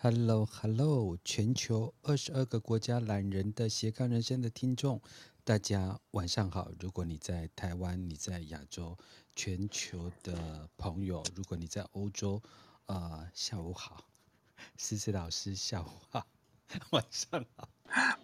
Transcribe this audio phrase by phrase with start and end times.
[0.00, 5.02] Hello，Hello，全球二十二个国家懒人的斜杠人生的听众，
[5.42, 6.70] 大家晚上好。
[6.78, 8.96] 如果你在台湾，你在亚洲，
[9.34, 12.40] 全球的朋友，如果你在欧洲，
[12.86, 14.04] 呃，下午好。
[14.76, 16.24] 思思老师，下午好，
[16.90, 17.68] 晚上好。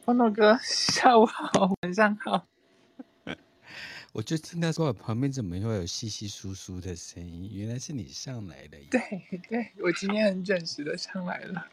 [0.04, 2.46] 方诺哥，下午好，晚上好。
[4.14, 7.50] 我就听到说，我旁边怎么会有稀稀疏疏的声音？
[7.52, 8.68] 原来是你上来了。
[8.88, 9.00] 对
[9.48, 11.68] 对，我今天很准时的上来了。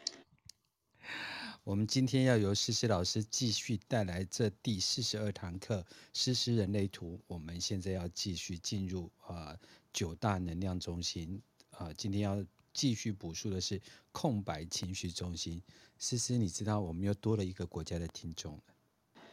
[1.62, 7.16] 我们今天要由诗诗老师继续带来这第四十二堂课《诗诗人类图》。
[7.28, 9.58] 我们现在要继续进入啊、呃、
[9.92, 15.62] 九大能量中心啊、呃，今天要继续补述的是空白情绪中心。
[15.96, 18.62] 诗诗，你知道我们又多了一个国家的听众了。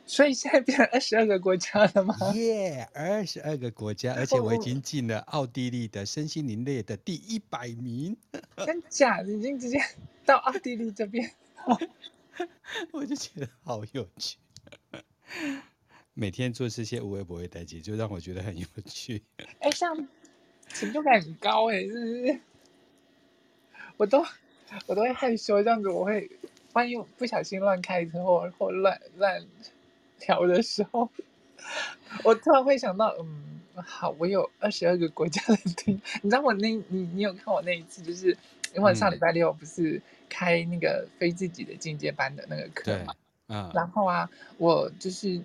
[0.10, 2.16] 所以现在变成二十二个国家了吗？
[2.34, 8.18] 耶，二十二个国家，而且我已经进了奥地利的身心灵列的第一百名。
[8.66, 9.80] 真假的，已经直接
[10.26, 11.32] 到奥地利这边，
[12.92, 14.40] 我就觉得好有趣。
[16.16, 19.22] 每天做这些无微不微的节，就让我觉得很有趣。
[19.60, 19.96] 哎，像
[20.70, 22.40] 成就感很高哎，是不是？
[23.98, 24.26] 我都
[24.88, 26.32] 我都会害羞，这样子我会
[26.74, 29.46] 万一不小心乱开车或或乱乱。
[30.20, 31.10] 调的时候，
[32.24, 36.00] 我突然会想到，嗯，好，我有二十二个国家的听。
[36.22, 38.38] 你知道我那，你你有看我那一次，就是
[38.76, 43.16] 因为上礼拜六不是开那个非自己的进阶班的那个课嘛，
[43.48, 45.42] 嗯，然后啊，我就是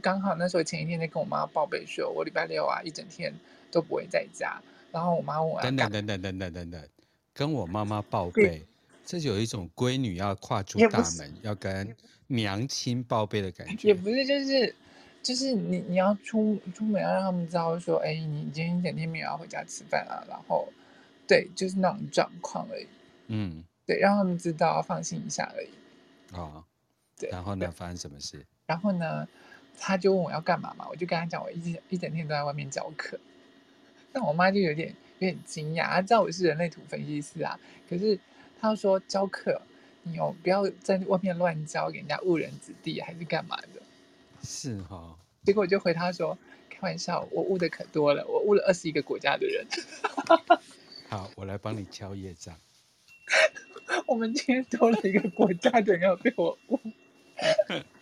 [0.00, 3.32] 刚好那时候前一天在跟我妈报备说，我礼拜六啊一整天
[3.70, 4.60] 都不会在家。
[4.92, 6.88] 然后我妈问我，等等等等等等等等，
[7.32, 8.64] 跟我妈妈报备，
[9.04, 11.94] 这就有一种闺女要跨出大门，要跟。
[12.26, 14.74] 娘亲报备的感觉也不是，就是
[15.22, 20.66] 就是你你要出出门要让他们知道说，哎，你今天一整天没有要回家吃饭啊，然后
[21.28, 22.86] 对，就是那种状况而已。
[23.26, 25.68] 嗯，对，让他们知道，放心一下而已。
[26.32, 26.64] 哦，
[27.18, 27.28] 对。
[27.28, 28.44] 然后呢，发生什么事？
[28.64, 29.28] 然后呢，
[29.78, 33.20] 他就问我要干嘛嘛，我就跟他讲，我一一整天都在外面教课。
[34.12, 34.88] 那我妈就有点
[35.18, 38.18] 有点惊讶，她知道我是人类图分析师啊，可是
[38.64, 39.60] 她说教课。
[40.06, 43.82] 你哦，不要在外面乱教，给人家误人子弟，还是干嘛的？
[44.42, 45.16] 是哈、哦。
[45.44, 46.36] 结果我就回他说
[46.68, 49.66] ：“开玩笑，我误的可多了，我误了二十一个国家的人。
[51.08, 52.54] ”好，我来帮你敲业障。
[54.06, 56.78] 我们今天多了一个国家的人要被我误。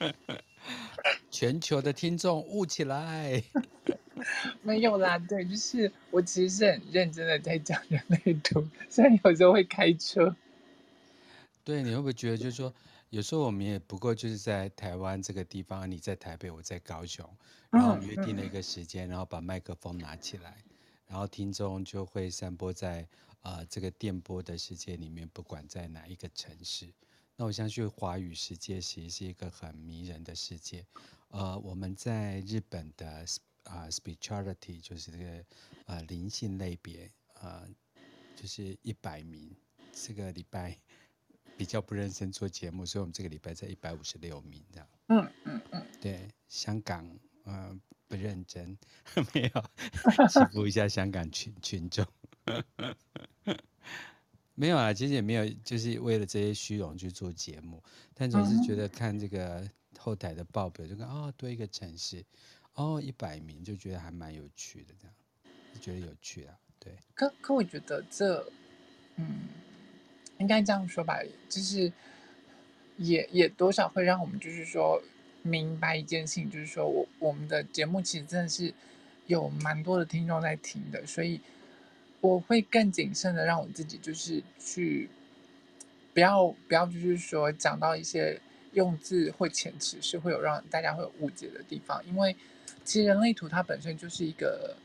[1.30, 3.42] 全球的听众误起来。
[4.62, 10.34] 没有啦，对，就是我其实是很认真的在讲人类图，虽然有时候会开车。
[11.64, 12.74] 对，你会不会觉得，就是说，
[13.10, 17.24] 有时候我们也不过就是在台湾这个地方，你在台北，我在高雄，
[17.70, 20.64] 然后约定了一个时间，然后把麦克风拿起来，
[21.06, 23.06] 然后听众就会散播在
[23.42, 26.92] 呃这个电波的世界里面，不管在哪一个城市。
[27.36, 30.84] 那我相信华语世界其实是一个很迷人的世界。
[31.28, 33.08] 呃，我们在日本的
[33.62, 35.44] 啊、呃、spirituality 就是这个
[35.86, 37.08] 呃灵性类别
[37.40, 37.68] 呃
[38.34, 39.54] 就是一百名，
[39.92, 40.76] 这个礼拜。
[41.62, 44.88] 比较不认真做节目，所以我们这个礼拜在一百五十六名这样。
[45.06, 47.08] 嗯嗯嗯，对，香港
[47.44, 47.78] 呃
[48.08, 48.76] 不认真，
[49.32, 52.04] 没有欺负一下香港群群众，
[54.56, 57.80] 没有啊，其实也没有，就是为了这些虚荣去做节目，
[58.12, 62.24] 但总是觉得看这个后台的报表，就看哦多一个城市，
[62.72, 65.14] 哦一百名，就觉得还蛮有趣的这样，
[65.72, 66.98] 就觉得有趣啊，对。
[67.14, 68.44] 可可我觉得这，
[69.14, 69.42] 嗯。
[70.42, 71.90] 应该这样说吧，就是
[72.96, 75.00] 也也多少会让我们就是说
[75.42, 78.74] 明白一件事情，就是说我我们的节目其实真的是
[79.28, 81.40] 有蛮多的听众在听的，所以
[82.20, 85.08] 我会更谨慎的让我自己就是去
[86.12, 88.40] 不要不要就是说讲到一些
[88.72, 92.36] 用字或遣词是会有让大家会有误解的地方，因为
[92.84, 94.76] 其实人类图它本身就是一个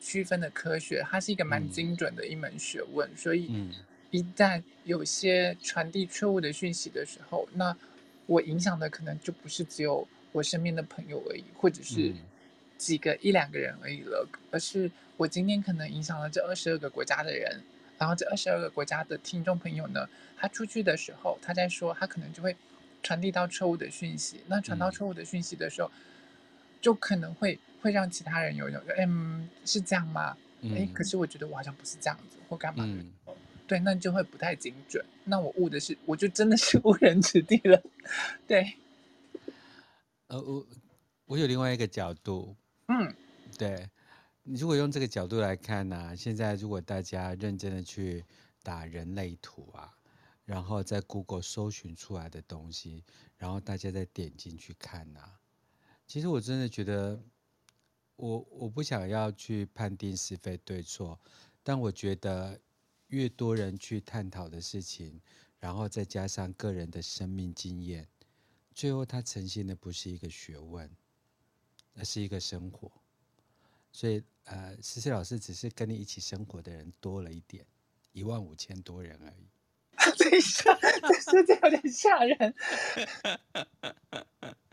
[0.00, 3.68] 区分的科学，它是一个蛮精准的一门学问，嗯、所以。
[4.12, 7.74] 嗯一旦有些传递错误的讯息的时候，那
[8.26, 12.14] 我影响的可能就不是只有我身边的朋友而已，或者是
[12.76, 17.62] 几个一两个人而已了，而是我今天可能影响了这二十二个国家的人，
[17.98, 20.06] 然后这二十二个国家的听众朋友呢，
[20.36, 22.54] 他出去的时候，他在说，他可能就会
[23.02, 25.90] 传递到错误的讯息，那传到错误的讯息的时候，
[26.82, 30.36] 就可能会会让其他人有一种，嗯，是这样吗？
[30.64, 32.84] 哎，可是我觉得我好像不是这样子，或干嘛。
[32.84, 32.92] 的。
[32.92, 33.10] 嗯
[33.66, 35.04] 对，那就会不太精准。
[35.24, 37.82] 那我误的是，我就真的是误人子弟了。
[38.46, 38.76] 对，
[40.26, 40.66] 呃，我
[41.26, 42.56] 我有另外一个角度。
[42.88, 43.14] 嗯，
[43.56, 43.88] 对，
[44.42, 48.24] 你如果用这个角度来看呢、啊，现在如果大家认真的去
[48.62, 49.96] 打人类图啊，
[50.44, 53.04] 然后在 Google 搜寻出来的东西，
[53.36, 55.40] 然后大家再点进去看呐、啊。
[56.06, 57.22] 其实我真的觉得
[58.16, 61.18] 我，我我不想要去判定是非对错，
[61.62, 62.60] 但我觉得
[63.12, 65.20] 越多人去探讨的事情，
[65.60, 68.08] 然后再加上个人的生命经验，
[68.74, 70.90] 最后它呈现的不是一个学问，
[71.94, 72.90] 而是一个生活。
[73.92, 77.66] 所以，呃，思思老师只是跟你一起生活的人多了一点，
[78.12, 79.46] 一万五千多人而已。
[80.18, 80.72] 等一下，
[81.46, 82.36] 这有点吓人。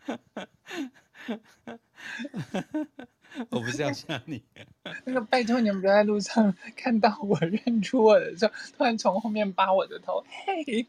[3.50, 4.44] 我不是要吓你。
[5.06, 10.26] 那个，拜托你们不要在路上看到我认出我的时候，突然从后面扒我的头。
[10.46, 10.88] 嘿，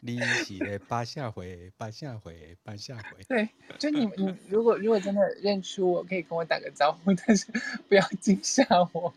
[0.00, 3.24] 你起来扒下回，扒下回，扒下回。
[3.26, 3.48] 对，
[3.78, 7.50] 就你你如果如果真的认出我，可以跟我打个招呼，但是
[7.88, 9.12] 不要惊吓我。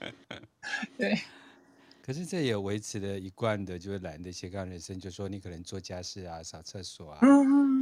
[0.98, 1.20] 对。
[2.04, 7.18] 可是这也维持了一贯的，就是懒的斜杠人生，就说你可能做家事啊、扫厕所啊，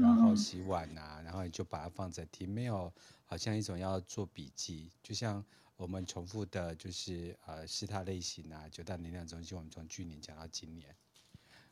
[0.00, 2.92] 然后洗碗啊，然后你就把它放着听，没有
[3.24, 5.44] 好像一种要做笔记，就像
[5.76, 10.94] 我们重复的，就是呃，四大类型啊，九大能量中心，我们从去年讲到今年，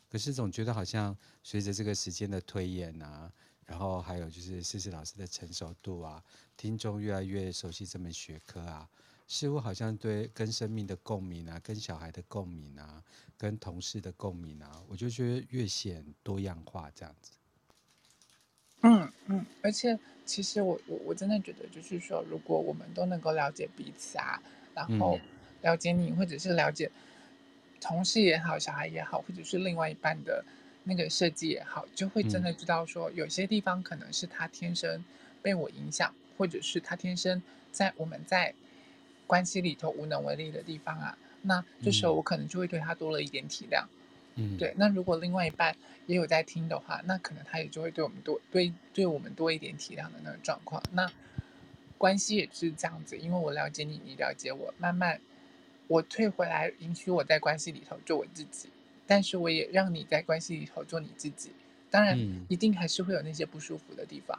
[0.08, 3.32] 可是总觉得好像随着这个时间的推演啊，
[3.64, 6.20] 然后还有就是思思老师的成熟度啊，
[6.56, 8.90] 听众越来越熟悉这门学科啊。
[9.32, 13.00] 似乎好像对跟生命的共鸣啊，跟小孩的共鸣啊，
[13.38, 17.30] 跟同事的共鸣啊，我就觉得越显多样化这样子。
[18.80, 19.96] 嗯嗯，而且
[20.26, 24.42] 其实我我我真的觉得，就是说，如果我们都能够了解彼此啊，
[24.74, 25.16] 然后
[25.62, 26.90] 了解你，或者是了解
[27.80, 30.44] 同事也好，小孩也好，或者是另外一半的
[30.82, 35.04] 那个设计也好，就会真的知道说，有些地方可能是他天生
[35.40, 37.40] 被我影响，或者是他天生
[37.70, 38.52] 在我们在。
[39.30, 43.84] 关系里头无能为力的地方啊，那这时候我可能就会对他多了一点体谅。
[44.34, 44.74] 嗯，对。
[44.76, 50.82] 那如果另外一半也有在听的话，那可能他也就会对我们多对对我们多一点体谅的那个状况。
[50.90, 51.08] 那
[51.96, 55.20] 关系也是这样子，因为我了解你，你了解我，慢慢
[55.86, 58.68] 我退回来，允许我在关系里头做我自己，
[59.06, 61.52] 但是我也让你在关系里头做你自己。
[61.88, 62.18] 当然，
[62.48, 64.36] 一定还是会有那些不舒服的地方。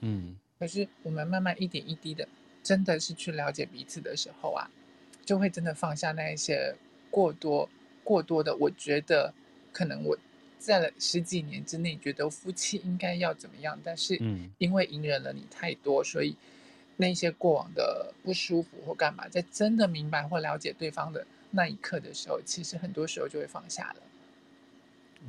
[0.00, 2.28] 嗯，可是我们慢慢一点一滴的。
[2.66, 4.68] 真的是去了解彼此的时候啊，
[5.24, 6.74] 就会真的放下那一些
[7.12, 7.68] 过多
[8.02, 8.56] 过多的。
[8.56, 9.32] 我觉得
[9.70, 10.18] 可能我
[10.58, 14.20] 在了十几年之内，觉得夫妻应该要怎么样，但是
[14.58, 16.34] 因为隐忍了你太多，所以
[16.96, 24.02] 那些过往的不舒服或干嘛，在真的明白或了解对方的那一刻的时候，其实很多时候就会放下了。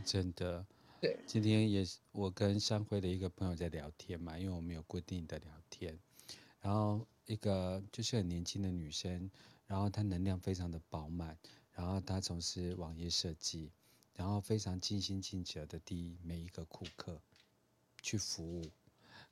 [0.03, 0.65] 真的，
[0.99, 1.15] 对。
[1.27, 5.95] 今天也是我跟商会的一个朋友在聊天嘛，因为我们有固定的聊天，
[6.63, 7.05] 然后。
[7.27, 9.29] 一个就是很年轻的女生，
[9.67, 11.37] 然后她能量非常的饱满，
[11.73, 13.69] 然后她从事网页设计，
[14.13, 17.21] 然后非常尽心尽责的替每一个顾客
[18.01, 18.71] 去服务。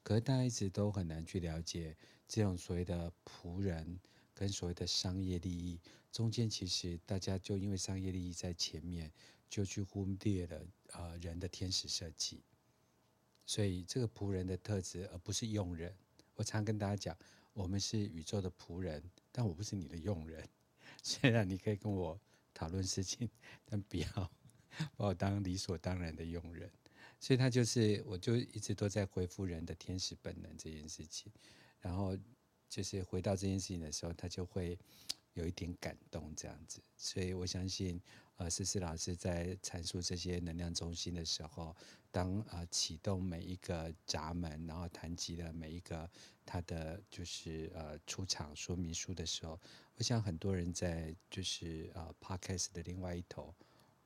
[0.04, 1.96] 可是大家一直都很难去了解
[2.28, 3.98] 这种所谓的仆人
[4.34, 5.80] 跟所谓的商业利益
[6.12, 9.10] 中间，其实大家就因为商业利益在前面，
[9.50, 12.44] 就去忽略了呃人的天使设计。
[13.46, 15.96] 所以这个仆人的特质，而不是佣人。
[16.36, 17.18] 我常跟大家讲。
[17.56, 20.46] 我们是宇宙的仆人，但我不是你的佣人。
[21.02, 22.20] 虽然你可以跟我
[22.54, 23.30] 讨论事情，
[23.64, 24.08] 但不要
[24.98, 26.70] 把我当理所当然的佣人。
[27.20, 31.32] 所以他就是，我就一直都在回复人的天使本能这件事情。
[31.80, 32.18] 然后
[32.70, 34.78] 就是回到这件事情的时候，他就会
[35.34, 36.82] 有一点感动这样子。
[36.98, 38.02] 所以我相信。
[38.38, 41.74] 呃，思思老师在阐述这些能量中心的时候，
[42.12, 46.10] 当呃启动每一个闸门，然后谈及了每一个
[46.46, 49.58] 他的就是呃出场说明书的时候，
[49.96, 53.56] 我想很多人在就是呃 Podcast 的另外一头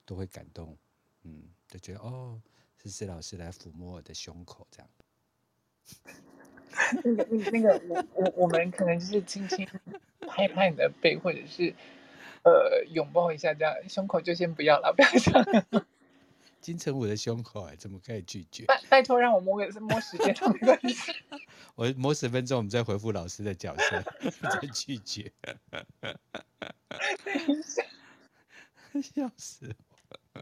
[0.06, 0.78] 都会感动，
[1.24, 2.40] 嗯，就觉得哦，
[2.78, 4.90] 思思老师来抚摸我的胸口这样。
[7.04, 9.68] 那个那个我我我们可能就是轻轻
[10.28, 11.74] 拍拍你的背，或者是。
[12.44, 15.86] 呃，拥抱一下，这样胸口就先不要了，不要这样。
[16.62, 18.66] 金城武的胸口，哎，怎么可以拒绝？
[18.66, 21.14] 拜拜托，让我摸个摸时间， 没关系。
[21.76, 24.04] 我摸十分钟，我们再回复老师的角色，
[24.42, 25.32] 再拒绝。
[29.02, 29.74] 笑死
[30.34, 30.42] 我！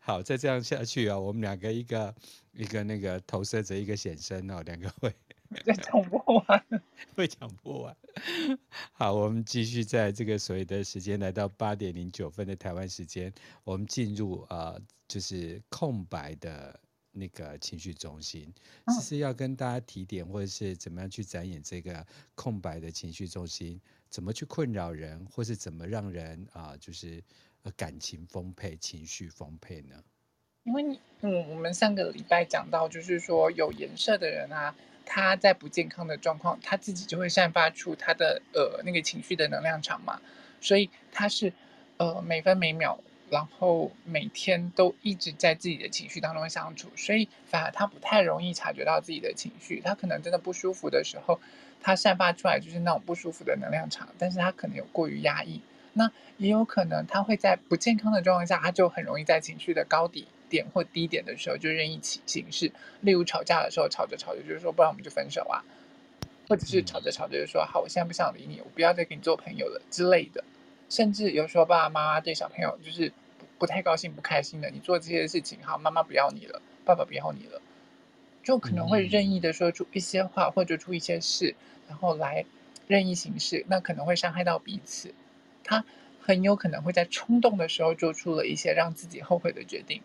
[0.00, 2.14] 好，再这样下去啊，我们两个一个
[2.52, 5.14] 一个那个投射者，一个显身哦，两个会。
[5.82, 6.64] 讲不完，
[7.14, 7.96] 会讲不完。
[8.92, 13.32] 好，我们继续在这个所谓的时间来到八点零九分的台湾时间，
[13.62, 16.78] 我们进入啊、呃，就是空白的
[17.12, 18.52] 那个情绪中心，
[18.88, 27.22] 其实要跟大家提点，或者是怎么样去展演这个空白的情绪中心，怎么去困扰人，或是怎么让人啊、呃，就是
[27.76, 30.02] 感情丰沛、情绪丰沛呢？
[30.64, 34.74] 因为你，嗯，我们上个礼拜讲到，就是说有颜色的人啊，
[35.06, 40.20] 他在不健康的状况，他自己就会散发出他的呃那个情绪的能量场嘛，
[40.60, 41.52] 所以他是
[41.96, 42.98] 呃每分每秒。
[43.30, 49.80] 然后每天都一直在自己的情绪当中相处，所以反而他不太容易察觉到自己的情绪。
[49.80, 51.40] 他可能真的不舒服的时候，
[51.80, 55.62] 他散发出来就是那种不舒服的能量场，但是他可能有过于压抑。
[55.94, 62.70] 那也有可能他会在不健康的状况下，他就很容易在情绪的高底点或低点的时候就任意起行事。
[63.00, 65.64] 例如吵架的时候，吵着吵着就是说，不然我们就分手啊，
[66.48, 70.44] 或者是吵着吵着就说，好，我现在不想理你，我不要再跟你做朋友了之类的。
[70.88, 73.12] 甚至有时候爸爸妈妈对小朋友就是。
[73.56, 77.62] 不太高兴、不开心的，你做这些事情，好，妈妈不要你了，爸爸不要你了，
[78.42, 81.54] 就可能会任意的说出一些话，或者出一些事，
[81.88, 82.44] 然后来
[82.88, 85.14] 任意行事，那可能会伤害到彼此。
[85.62, 85.84] 他
[86.20, 90.02] 很有可能会在冲动的时候做出了一些让自己后悔的决定，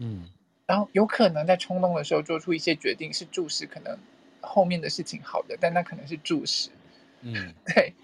[0.00, 0.24] 嗯，
[0.66, 3.96] 然后有可能在冲动的时候做出一些决定，是注视可能
[4.40, 6.70] 后面的事情好的，但那可能是注视，
[7.20, 7.94] 嗯， 对，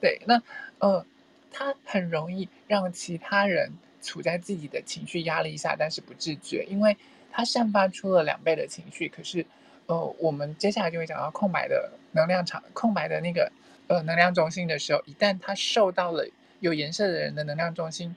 [0.00, 0.42] 对，那
[0.80, 1.06] 呃，
[1.52, 3.72] 他很容易让其他人。
[4.04, 6.96] 处在自己的情绪压力下，但是不自觉，因为
[7.30, 9.08] 他散发出了两倍的情绪。
[9.08, 9.46] 可是，
[9.86, 13.52] 呃，我们接下来就会讲到空白的能量场，空白的那个
[13.86, 16.26] 呃能量中心的时候，一旦他受到了
[16.58, 18.16] 有颜色的人的能量中心，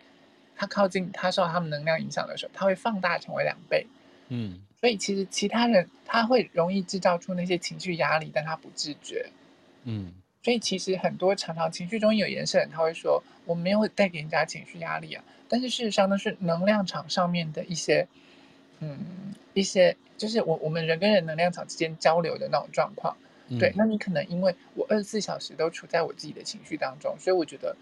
[0.56, 3.86] 他靠近他受到他们能量影响的时候，他会放大成为两倍。
[4.30, 9.26] 嗯，所以其实其他人他会容易制造出那些情绪压力，但他不自觉。
[9.84, 15.24] 嗯，所以其实很多常常情绪中有颜色的人，他会说我没有带给人家情绪压力啊。
[15.48, 18.08] 但是事实上呢，是能量场上面的一些，
[18.80, 18.98] 嗯，
[19.54, 23.16] 一些就是我我们人跟人能量场之间交流的那种状况。
[23.48, 27.78] 嗯、对，那你可能因为我二十四小时都处在我自己的情绪当中，所以我觉得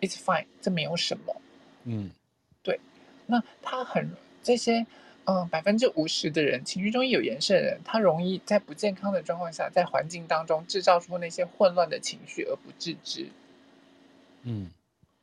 [0.00, 1.34] it's fine，这没有什么。
[1.84, 2.10] 嗯，
[2.62, 2.78] 对。
[3.26, 4.10] 那他很
[4.42, 4.86] 这些，
[5.24, 13.28] 嗯，百分之五十的人情绪中有颜色的人，他容易在不健康的状况下，在环境当中制造出那些混乱的情绪而不自知。
[14.42, 14.70] 嗯。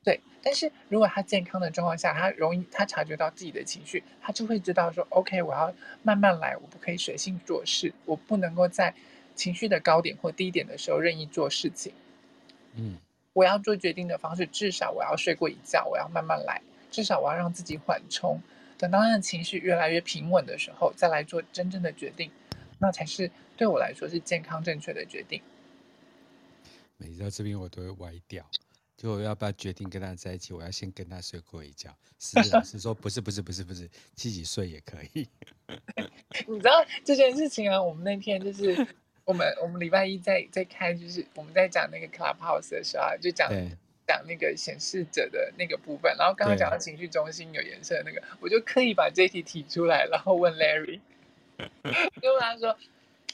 [0.03, 8.93] 对，但是如果他健康的状况下，他容易他察觉到自己的情绪，他就会知道说，OK，我要慢慢来，我不可以随性做事，我不能够在
[9.35, 11.91] 情绪的高点或低点的时候任意做事情。
[12.75, 12.97] 嗯，
[13.37, 18.41] 我要做决定的方式，至少我要睡过一觉，我要慢慢来，至少我要让自己缓冲，
[18.79, 22.31] 等到他的情绪越来越平稳的时候，再来做真正的决定，
[22.79, 25.39] 那才是对我来说是健康正确的决定。
[26.97, 28.43] 每到这边我都会歪掉。
[28.97, 30.51] 就我要不要决定跟他在一起？
[30.55, 31.95] 我要先跟他睡过一觉。
[32.17, 35.29] 是老师说不是不是不是不是，自己睡也可以。
[36.49, 37.79] 你知道这件事情啊？
[37.79, 38.75] 我们那天就是
[39.27, 43.51] 我们我们礼拜一在在开，就是我们在讲那个 Clubhouse 的时候啊，就讲
[44.07, 46.15] 讲那个显示者的那个部分。
[46.17, 51.01] 然后刚刚讲到情绪中心有颜色的那个，我就刻意把这一题提出来，然后问 Larry，
[52.21, 52.75] 就问他说。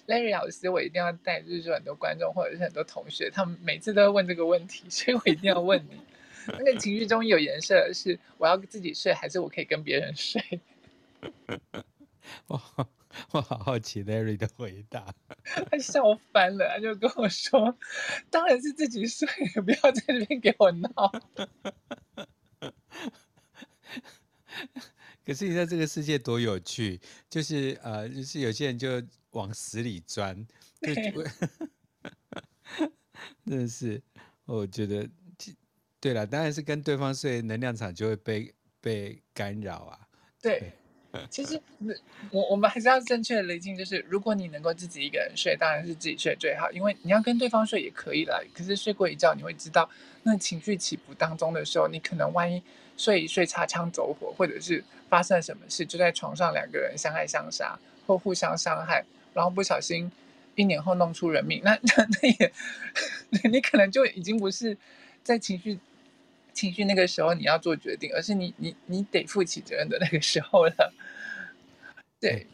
[0.06, 5.98] Larry 老师，我一定要带，就是说很多观众或者是很多同学，他们每次都会问这个问题，所以我一定要问你，
[6.46, 10.60] 那个情绪中有颜色是我要自己睡，还是我可以跟别人睡？
[12.48, 12.62] 我
[13.32, 15.13] 我好好奇 Larry 的回答，
[15.70, 16.01] 他笑
[16.32, 17.77] 翻了，他就跟我说，
[18.29, 19.27] 当然是自己睡，
[19.65, 21.12] 不要在这边给我闹。
[25.25, 29.01] 可是你在这个世界多有趣，就是呃，就是有些人就。
[29.34, 30.46] 往死里钻，
[30.79, 30.93] 对，
[33.43, 34.00] 真的是，
[34.46, 35.10] 我觉得，
[36.00, 40.08] 对了，当然是跟对方睡，能量场就会被被干扰啊。
[40.39, 40.72] 对，
[41.29, 41.60] 其实
[42.32, 48.39] 我我们还是要正确的厘清，就是如果你能够自己一个人睡，当然是自己睡最好，因为你要跟对方睡也可以啦。
[48.53, 49.89] 可是睡过一觉，你会知道，
[50.24, 52.62] 那情绪起伏当中的时候，你可能万一
[52.98, 57.77] 睡一睡擦枪走火，或者是发生了什么事，就在床上两个人相爱相杀
[58.08, 59.03] 或互相伤害。
[59.36, 60.12] 然后不小心，
[60.55, 62.51] 一年后弄出人命，那那 那也，
[63.50, 64.77] 你可能就已经不是
[65.24, 65.79] 在情绪
[66.54, 70.94] 情绪那个时候你要做决定，而是你你你得负起责任的那个时候了。
[72.20, 72.48] 对，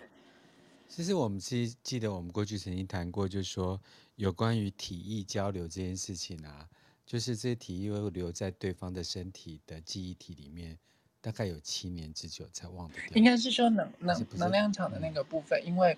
[0.87, 3.79] 其实我们记记得我们过去曾经谈过，就是说
[4.15, 6.67] 有关于体液交流这件事情啊，
[7.05, 10.77] 就是这些体液会留在对方的身体的记忆体里面，
[11.21, 13.11] 大概有七年之久才忘得掉。
[13.13, 15.97] 应该是说能能能量场的那个部分，嗯、因为。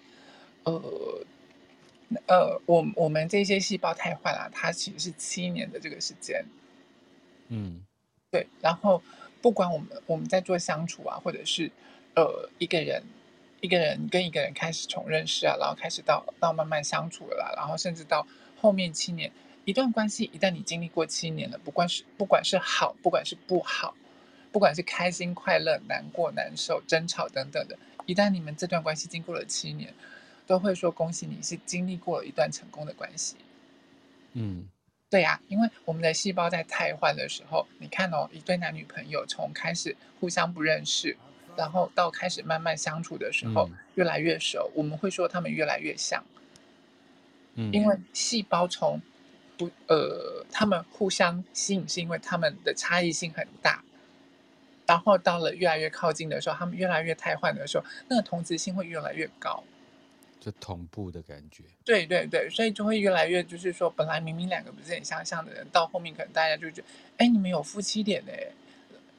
[0.63, 0.79] 呃，
[2.27, 6.45] 呃，我我们这些细胞太坏了，它其实是七年的这个时间。
[7.47, 7.81] 嗯，
[8.31, 8.47] 对。
[8.61, 9.01] 然后
[9.41, 11.71] 不管我们我们在做相处啊，或者是
[12.15, 13.03] 呃一个人
[13.59, 18.25] 一个人跟一个人开始从认识啊，然后开始到到慢慢相处了啦，然后甚至到
[18.59, 19.31] 后面七年，
[19.65, 23.93] 一段关系一旦你经历过七年了，不管是不管是好，不管是不好，
[24.51, 29.93] 不管是开心、快乐、难过、难受、争吵等等的，一旦你们这段关系经过了七年，
[30.47, 33.35] 都会说恭喜你是经历过了一段成功的关系。
[34.33, 34.67] 嗯，
[35.11, 41.17] 对呀、啊，因为我们的细胞在汰换的时候，你看哦，一对男女朋友从开始互相不认识，
[41.57, 46.23] 然后到开始慢慢相处的时候，嗯、越来越熟，我们会说他们越来越像。
[47.55, 49.01] 嗯，因为细胞从
[49.57, 53.83] 不呃，他们互相吸引，是因为他们的差异性很大。
[54.87, 59.63] 然后到了越来越靠近的时候，他们越来越汰换的时候，那个同质性会越来越高，
[60.41, 61.63] 就同步的感觉。
[61.85, 68.47] 对对对，所以就会越来越，就是说，本来明明两个不是很相像的人，到后面可能大家就觉得，哎，你们有夫妻脸哎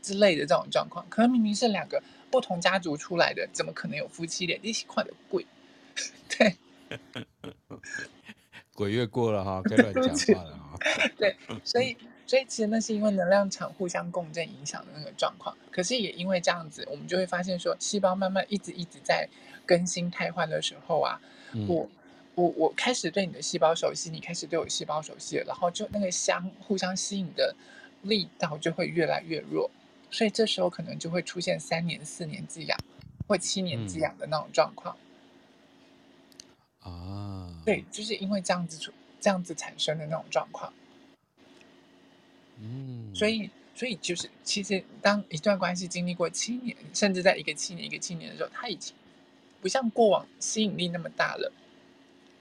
[0.02, 1.06] 之类的这种状况。
[1.08, 4.58] 可能明明是两个不同家族出来的，怎么可能有夫妻脸？
[4.62, 5.46] 一起快的鬼，
[6.28, 6.56] 对，
[8.74, 10.78] 鬼月过了哈，该乱讲话了哈。
[11.16, 11.96] 对，所以。
[12.32, 19.28] 所以其实那是因为能量场互相共振影响的那个状况，可是也因为这样子，我们就会发现说，细胞慢慢一直一直在
[19.66, 21.20] 更新汰换的时候啊，
[21.52, 21.86] 嗯、我
[22.34, 27.54] 我我开始对你的细胞熟悉，你开始对我细胞熟悉了，然后就那个相互相吸引的
[28.00, 29.70] 力道就会越来越弱，
[30.10, 32.78] 所以这时候可能就会出现三年、四年之痒，
[33.28, 34.96] 或七年之痒的那种状况。
[36.80, 40.72] 啊，对，就是因为这样子出这样子产生的那种状况。
[42.64, 48.94] 嗯，所以，所以就是，其实当一段关系经历过七年，甚至在一个七年、一个七年的时候，它已经
[49.60, 51.52] 不像过往吸引力那么大了。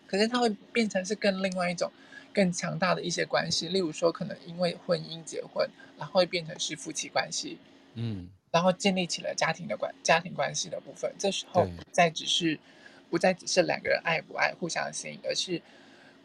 [0.05, 1.91] 可是它会变成是更另外一种
[2.31, 7.57] 更强大的一些关系，例如说，可能因为婚姻结婚，然后会变成是夫妻关系，
[7.95, 11.11] 嗯，然后建立起了家庭的关家庭关系的部分。
[11.17, 12.59] 这时候不再只是
[13.09, 15.59] 不再只是两个人爱不爱、互相吸引，而是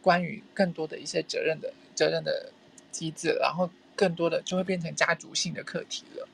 [0.02, 2.52] 关于更多的一些责任的责任的
[2.90, 3.70] 机制，然后。
[3.96, 6.28] 更多的就会变成家族性的课题了。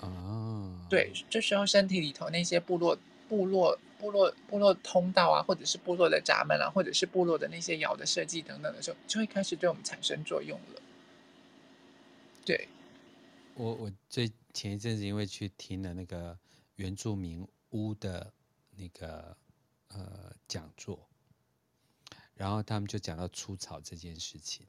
[0.00, 2.98] 啊，对，这时候身体里头那些部落、
[3.28, 10.82] 部落、部落、部落通道啊，或者是部落的闸门啊，或者是部落的那些窑的设计等等的时候，就会开始对我们产生作用了。
[12.44, 12.66] 对，
[13.54, 16.36] 我我最前一阵子因为去听了那个
[16.74, 18.32] 原住民屋的
[18.76, 19.36] 那个
[19.88, 20.98] 呃讲座，
[22.34, 24.66] 然后他们就讲到出草这件事情。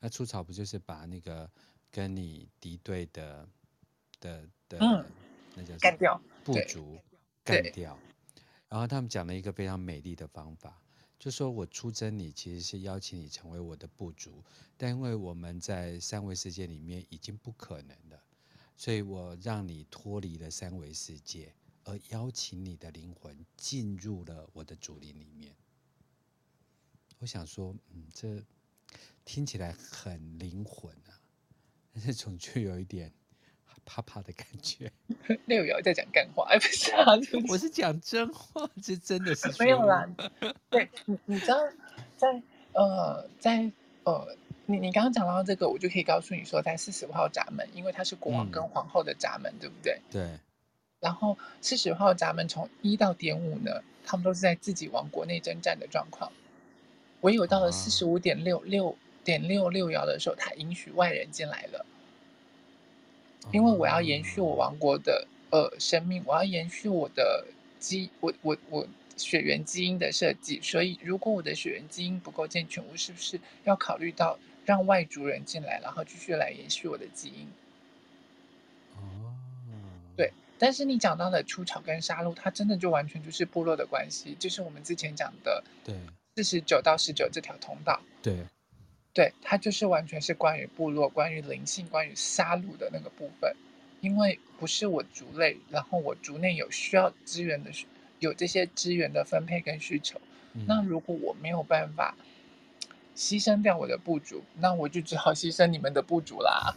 [0.00, 1.50] 那出草不就是把那个
[1.90, 3.48] 跟你敌对的
[4.20, 5.04] 的的，嗯、
[5.54, 6.98] 那叫干掉部族
[7.44, 7.98] 干掉？
[8.68, 10.82] 然后他们讲了一个非常美丽的方法，
[11.18, 14.42] 就说我出征你其实是邀请你成为我的部族，
[14.76, 18.20] 但因为我们在三维世界里面已经不可能了，
[18.76, 25.54] 所以我让你脱离了三维世界，而邀请你的灵魂进入了我的主灵里面。
[27.18, 28.44] 我想说，嗯，这。
[29.24, 31.18] 听起来很灵魂啊，
[31.92, 33.12] 但是总觉有一点
[33.84, 34.90] 怕怕的感觉。
[35.46, 37.12] 六爻在讲干话，哎，不是啊，
[37.48, 40.08] 我是讲真话，这真的是 没有啦。
[40.70, 41.58] 对，你你知道，
[42.16, 43.70] 在呃，在
[44.04, 50.00] 呃，你你刚刚讲到这个，我就可以告诉你说，在四十五号闸门，因为它是国王跟皇后的闸门，嗯、对不对？
[50.10, 50.38] 对。
[50.98, 56.32] 然后四十五号闸门从一到点五呢，他们都是在自己王国内征战的状况。
[57.26, 58.96] 唯有到了四十五点六六。
[59.26, 61.84] 点六六爻的时候，他允许外人进来了，
[63.52, 67.44] 因为我要延续我王国的呃生命，我要延续我的
[67.80, 68.86] 基我我我
[69.16, 77.48] 血缘基因的设计，所以如果我的血缘基因不够健全，我是不是要考虑到让外族人进来，然后继续来延续我的基因？
[78.94, 79.34] 哦，
[80.16, 85.96] 对，但是你讲到的出草跟杀戮，它真的就完全就是部落的关系，就是我们之前讲的对
[86.36, 88.36] 四十九到十九这条通道，对。
[89.14, 93.56] 对，它就是完全是关于部落、关于灵性、关于杀戮的那个部分，
[94.02, 97.70] 因为不是我族类，然后我族内有需要资源的，
[98.18, 100.20] 有这些资源的分配跟需求，
[100.52, 102.14] 嗯、那如果我没有办法
[103.16, 106.76] 牺牲掉我的部族，那我就只好牺牲你们的部族啦。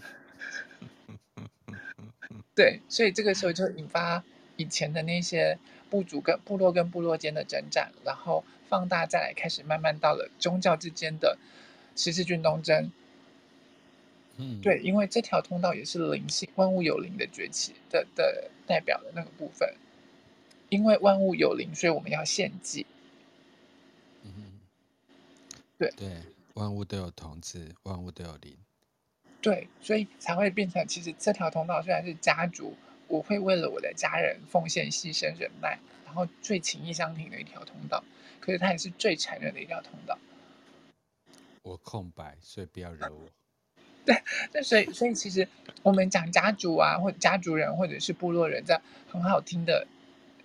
[2.56, 4.24] 对，所以这个时候就引发
[4.56, 11.38] 以前的那些部族跟部落跟部落间的征战，然后放大再来开始慢慢到了宗教之间的。
[11.96, 12.90] 十字军东征，
[14.38, 19.76] 嗯，对，因为这条通道也是灵性，万物有灵的崛起的的代表的那个部分。
[20.70, 22.86] 因为万物有灵，所以我们要献祭。
[24.24, 24.62] 嗯，
[25.78, 26.22] 对对，
[26.54, 28.56] 万物都有同志，万物都有灵。
[29.42, 32.78] 对，所以才会变成，其实这条通道虽然是家族，
[33.08, 38.04] 我会为了我的家人奉献、牺牲、忍耐，然后最情义相挺的一条通道，
[38.40, 40.18] 可是它也是最残忍的一条通道。
[41.62, 43.30] 我空白，所以不要惹我。
[44.04, 44.20] 对，
[44.52, 45.48] 那所以所以其实
[45.84, 49.86] 我们讲家族啊，或家族人，或者是部落人，这很好听的，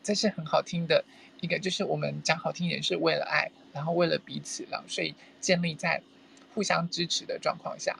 [0.02, 1.02] 这是很好听的
[1.40, 6.02] 一个，就是我们讲好听也是为了爱，然后为了彼此，然后所以建立在
[6.52, 7.98] 互相支持的状况下。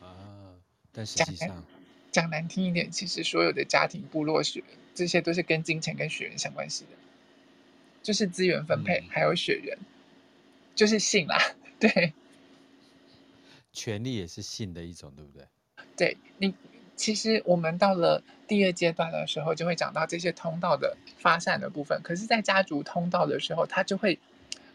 [0.00, 0.58] 啊，
[0.90, 1.64] 但实际上讲，
[2.10, 4.64] 讲难听一点，其实所有的家庭、部落血，
[4.98, 6.90] 这些都是跟金钱跟血缘相关系的，
[8.02, 9.78] 就是资源分配，嗯、还有血缘，
[10.74, 11.38] 就是性啦，
[11.78, 12.12] 对。
[13.72, 15.46] 权力也是性的一种，对不对？
[15.96, 16.52] 对你，
[16.96, 22.00] 其实我们到了第二阶段的时候，就会讲到这些通道的发散的部分。
[22.02, 24.18] 可是，在家族通道的时候，它就会，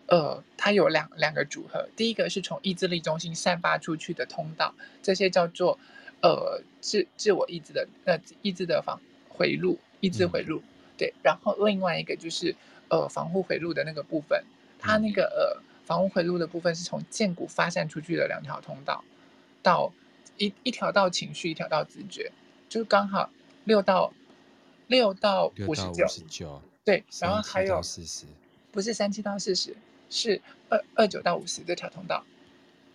[0.08, 1.90] 呃，它有两两个组合。
[1.98, 5.78] 第一个是从意志力中心散发出去的通道，这些叫做
[6.22, 10.60] 呃自自我意志的呃意志的防回路，意志回路。
[10.60, 12.56] 嗯、对，然后另外一个就是
[12.90, 14.44] 呃防护回路的那个部分，
[14.78, 15.64] 它那个呃。
[15.86, 19.04] 防护回路的部分是从剑骨发散出去的两条通道，
[19.62, 19.92] 到
[20.38, 22.32] 一一条到情绪，一条到直觉，
[22.70, 23.30] 就是刚好
[23.66, 24.14] 六到
[24.88, 28.26] 六到五十九，对，然后还有四十，
[28.72, 29.76] 不是三七到四十，
[30.10, 32.24] 是二二九到五十这条通道，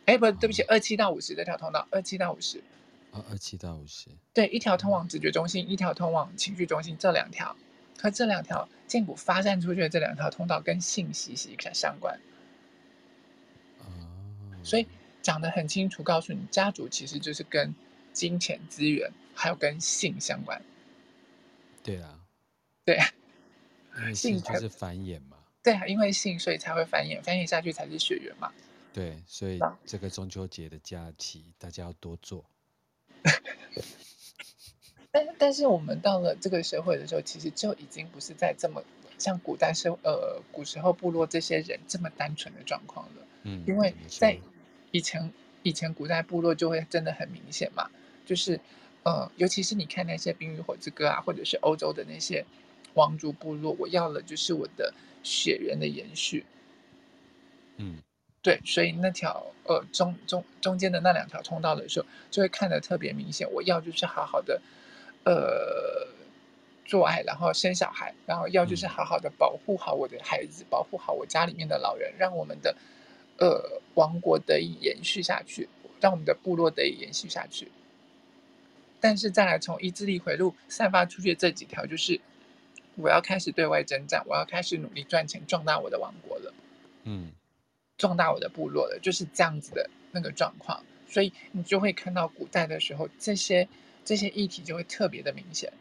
[0.07, 2.63] 哎，不，对不起，二七到五十这条通道，二七到五十，
[3.11, 7.57] 哦，二七到五十，对，一条通往直觉中心，一条通往情绪中心，这两条
[8.01, 12.21] 和这两条胫骨发散出去的这两条通道跟性息息相关。
[14.63, 14.87] 所以
[15.23, 17.75] 讲得很清楚，告诉你家族其实就是跟
[18.13, 20.61] 金钱资源还有跟性相关。
[21.83, 22.23] 对啊，
[22.85, 22.99] 对，
[24.15, 25.39] 性就是繁衍嘛。
[25.63, 28.53] 对啊，因为性所以才会繁衍，繁衍下去才是血缘嘛。
[28.93, 32.45] 对，所以这个中秋节的假期大家要多做。
[35.11, 38.85] 但但是我们到了这个社会的时候，其实就已经不是在这么
[39.19, 43.27] 像古代社呃古时候部落这些人这么单纯的状况了。
[43.45, 44.39] 嗯，因为在
[44.91, 47.91] 以前，以前古代部落就会真的很明显嘛，
[48.27, 48.61] 就是，
[49.05, 52.45] 呃，尤其是你看那些《冰与火之歌》啊，或者是欧洲的那些
[52.95, 56.45] 王族部落，我要了就是我的血缘的延续。
[57.77, 57.99] 嗯，
[58.43, 63.51] 对，所以那条呃中中中间的那两条通道的时候，就会看得特别明显。
[63.53, 64.61] 我要就是好好的，
[65.25, 66.07] 呃，
[66.85, 72.75] 做爱，然后生小孩，然后要就是好好的保护好我的孩子，保护好我家里面的老人，让我们的。
[73.41, 75.69] 呃，王国得以延续下去，
[76.01, 77.71] 让我们的部落得以延续下去。
[78.99, 82.21] 但是再来从意志力回路散发出去的这几条，就是
[82.97, 86.53] 我要开始对外征战，我要开始努力赚钱，壮大我的王国了。
[87.05, 87.31] 嗯，
[87.99, 90.83] 壮大我的部落了，就是这样子的那个状况。
[91.07, 93.69] 所以你就会看到古代的时候，这些
[94.05, 95.73] 这些议题就会特别的明显。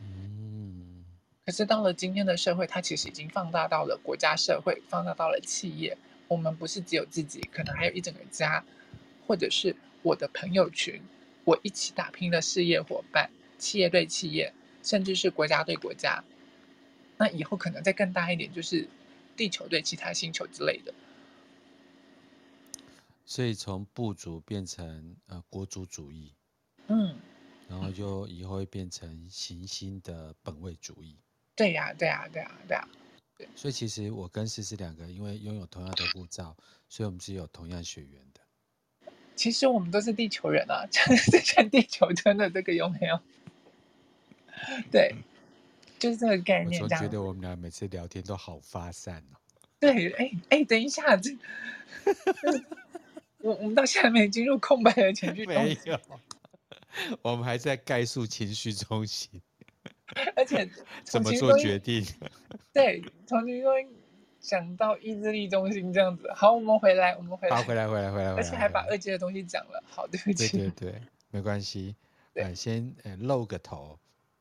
[0.00, 1.04] 嗯，
[1.44, 5.98] 可是到了今天的社会，它其实已经放大到了国家社会，放大到了企业。
[6.28, 8.62] 我们不是只有自己，可能还有一整个家，
[9.26, 11.00] 或者是我的朋友群，
[11.44, 16.22] 我一起打拼的事业伙伴，企业对企业，甚至是国家对国家。
[17.16, 18.86] 那以后可能再更大一点，就是
[19.38, 20.92] 地球对其他星球之类的。
[23.24, 26.34] 所以从部族变成呃国族主义，
[26.88, 27.14] 嗯，
[27.68, 31.16] 然后就以后会变成行星的本位主义。
[31.54, 32.88] 对呀，对呀，对呀，对呀。
[33.54, 36.56] 所以其实我跟诗诗两个，因为拥有同样的护照，
[36.88, 38.40] 所以我们是有同样血缘的。
[39.36, 43.20] 其实我们都是地球人啊，这全地球真的这个有没有？
[44.90, 45.14] 对，
[45.98, 46.80] 就是这个概念。
[46.82, 49.36] 我总觉得我们俩每次聊天都好发散哦。
[49.80, 51.30] 对，哎哎，等一下，这
[53.38, 55.46] 我我们到现在没进入空白的情绪。
[55.46, 55.98] 没有，
[57.22, 59.40] 我们还在概述情绪中心。
[60.34, 60.68] 而且
[61.04, 62.04] 怎么做决定？
[62.72, 63.62] 对，从情绪
[64.40, 66.28] 讲到意志力中心这样子。
[66.34, 69.82] 好，我们回来，我们回来，好，回来，回来，回来，而且还把二阶的东西讲了。
[69.86, 70.56] 好，对不起。
[70.56, 71.94] 对对对，没关系。
[72.34, 73.98] 对，先呃露个头。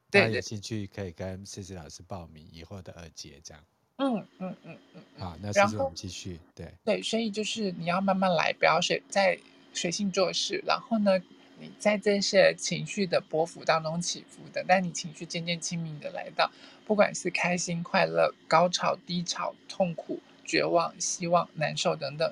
[0.10, 3.64] 对，有兴趣可以跟思思老师报名以后的二阶这样。
[3.98, 5.02] 嗯嗯嗯嗯。
[5.18, 6.40] 好，那诗诗我们继续。
[6.56, 9.38] 对对，所以就是你要慢慢来，不要随在
[9.74, 10.64] 随性做事。
[10.66, 11.20] 然后呢？
[11.60, 16.52] 你在这些情绪的波幅当中起伏的，但你情绪渐渐清明的来到，
[16.86, 22.32] 不管是开心、快乐、高潮、低潮、痛苦、绝望、希望、难受等等，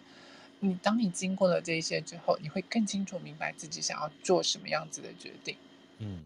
[0.60, 5.58] 你当你经过了这些之后，你会更清楚明白自己想要做什么样子的决定。
[5.98, 6.24] 嗯，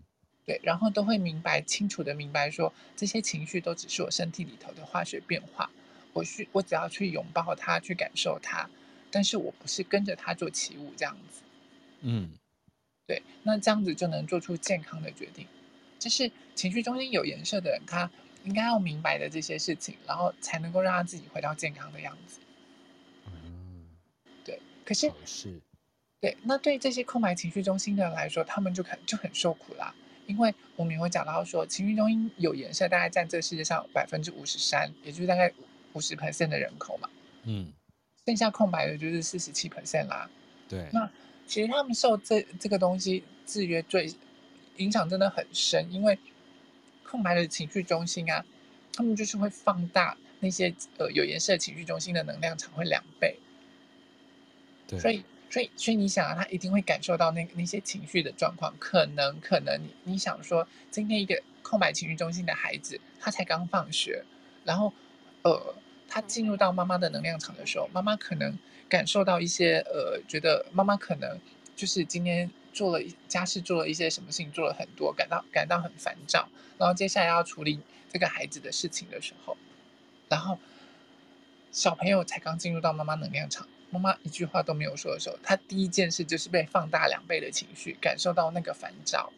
[0.50, 5.70] 对，然后都会明白清楚的明白说，这些情绪都只是我身体里头的化学变化，
[6.12, 8.68] 我需我只要去拥抱它，去感受它，
[9.12, 11.44] 但是我不是跟着它做起舞这样子。
[12.02, 12.32] 嗯。
[13.06, 15.46] 对，那这样子就能做出健康的决定，
[16.00, 18.10] 这是情绪中心有颜色的人，他
[18.44, 22.40] 应该要明白的这些事情，然后才能够让他自己回到健康的样子。
[23.28, 23.86] 嗯，
[24.44, 24.60] 对。
[24.84, 25.62] 可是，是，
[26.20, 29.94] 对，那对这些空白情绪中心的人来说，他们就很就很受苦啦。
[30.30, 35.52] 因为我们会讲到说，情绪中心有颜色，大概占这个世界上百分之五十三，也就是大概
[35.94, 37.10] 五十 percent 的人口嘛。
[37.46, 37.74] 嗯，
[38.28, 40.30] 剩下空白的就是四十七 percent 啦。
[40.68, 41.10] 对，那
[41.48, 44.14] 其实他们受这这个东西制约最
[44.78, 46.20] 影响真的很深，因为
[47.04, 48.46] 空白的情绪中心啊，
[48.94, 53.40] 他们就是会放大那些呃有颜色情绪中心的能量场会两倍。
[54.86, 55.26] 对，所以。
[55.50, 58.72] 所以，所以你想啊，他一定会感受到那那些情绪的状况。
[58.78, 64.24] 可能，可能你你想说，今天一个空白情绪中心的孩子，他才刚放学，
[64.64, 64.94] 然后，
[65.42, 65.76] 呃，
[66.08, 68.56] 他进入到妈妈的能量场的时候，妈妈可能
[68.88, 71.40] 感受到一些，呃，觉得妈妈可能
[71.76, 76.48] 就是今天做了一家事，做了一些什么事情，做了很多，感到感到很烦躁。
[76.78, 79.58] 然后接下来要处理这个孩子的事情的时候，
[80.30, 80.60] 然后
[81.72, 83.68] 小朋友才刚进入到妈妈能量场。
[83.92, 89.32] 妈妈一句话都没有说的时候，他第一件事就是被放大两倍的情绪，感受到那个烦躁。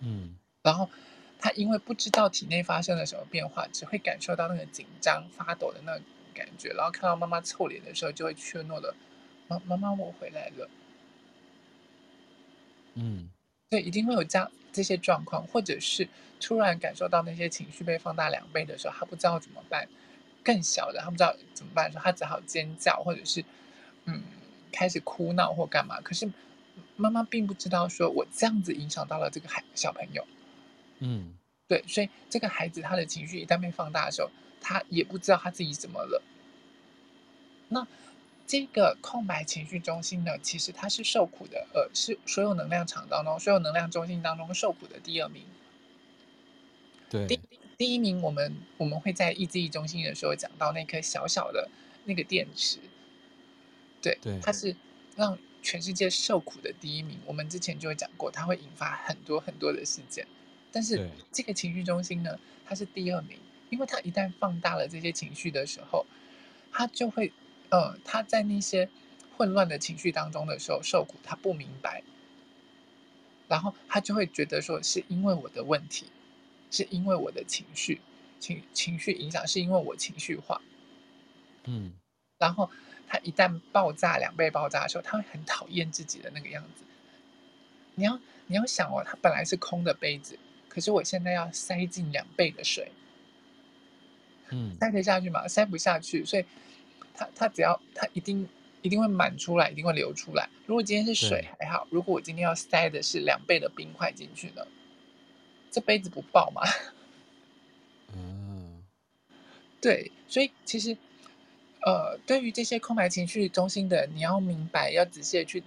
[0.00, 0.90] 嗯，然后
[1.38, 6.02] 他因为不知道体内发生了什么变化，只会感受到那个紧张、发抖的那个
[6.34, 8.94] 感觉，然后看到妈妈臭脸的时候，就会怯懦的，
[9.48, 10.68] 妈妈妈，我回来了。
[12.94, 13.30] 嗯，
[13.70, 16.06] 对，一定会有这样这些状况，或者是
[16.38, 19.88] 突然感受到那些情绪被放大两倍的时候，他不知道怎么办。
[20.44, 23.44] 更小的，他不知道怎么办，说他只好尖叫，或者是
[24.04, 24.22] 嗯
[24.70, 26.00] 开始哭闹或干嘛。
[26.00, 26.30] 可是
[26.96, 30.26] 妈妈并不知道，说我这样子影响到了这个孩小朋友。
[30.98, 31.34] 嗯，
[31.66, 36.22] 对，所以这个孩子他的情绪一旦被放大的时候，他也不知道他自己怎么了。
[37.68, 37.86] 那
[38.46, 45.44] 这个空白情绪中心呢，其实他是受苦的，呃，是所有能量场当中，所有能量中心当中受苦的第二名。
[47.08, 47.26] 对。
[47.26, 47.51] 第一
[47.98, 51.68] 名，我们我们会在意志力中心的时候讲到那颗小小的
[52.04, 52.78] 那个电池，
[54.00, 54.74] 对，对，它是
[55.16, 57.18] 让全世界受苦的第一名。
[57.26, 60.26] 我们之前就会讲过，它会引发很多很多的事件。
[60.70, 63.38] 但是这个情绪中心呢，它是第二名，
[63.70, 66.06] 因为它一旦放大了这些情绪的时候，
[66.72, 67.32] 它就会，
[67.68, 68.88] 呃，它在那些
[69.36, 72.02] 混乱的情绪当中的时候受苦，他不明白，
[73.48, 76.06] 然后他就会觉得说是因为我的问题。
[76.72, 78.00] 是因为我的情绪
[78.40, 80.60] 情情绪影响，是因为我情绪化，
[81.64, 81.92] 嗯，
[82.38, 82.68] 然后
[83.06, 86.82] 他一旦爆炸两倍爆炸的时候，他会很讨厌自己的那个样子。
[87.94, 92.90] 你要你要想哦，他本来是空的杯子，可是我现在要塞进两倍的水，
[94.50, 95.46] 嗯，塞得下去吗？
[95.46, 96.44] 塞不下去，所以
[97.14, 98.48] 他他只要他一定
[98.80, 100.48] 一定会满出来，一定会流出来。
[100.66, 104.66] 如果今天是水还好，如果我今天要塞的是两倍的冰块进去呢？
[105.72, 106.60] 这杯子不爆吗？
[108.14, 108.84] 嗯，
[109.80, 110.94] 对，所以其实，
[111.80, 115.64] 呃，对于这些空白情绪中心的，你要明白，要仔细的去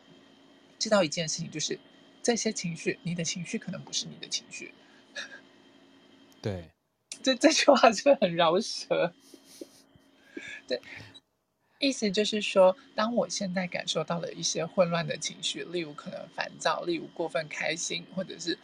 [0.77, 1.79] 知道一件事情，就是
[2.21, 4.71] 这些情绪，你的情绪可能不是你的情绪。
[6.39, 6.69] 对，
[7.23, 9.11] 这这句话是不是很饶舌？
[10.67, 10.79] 对，
[11.79, 18.59] 意思就是说，当我现在感受到了一些混乱的情绪，例如可能烦躁，例如过分开心，或者是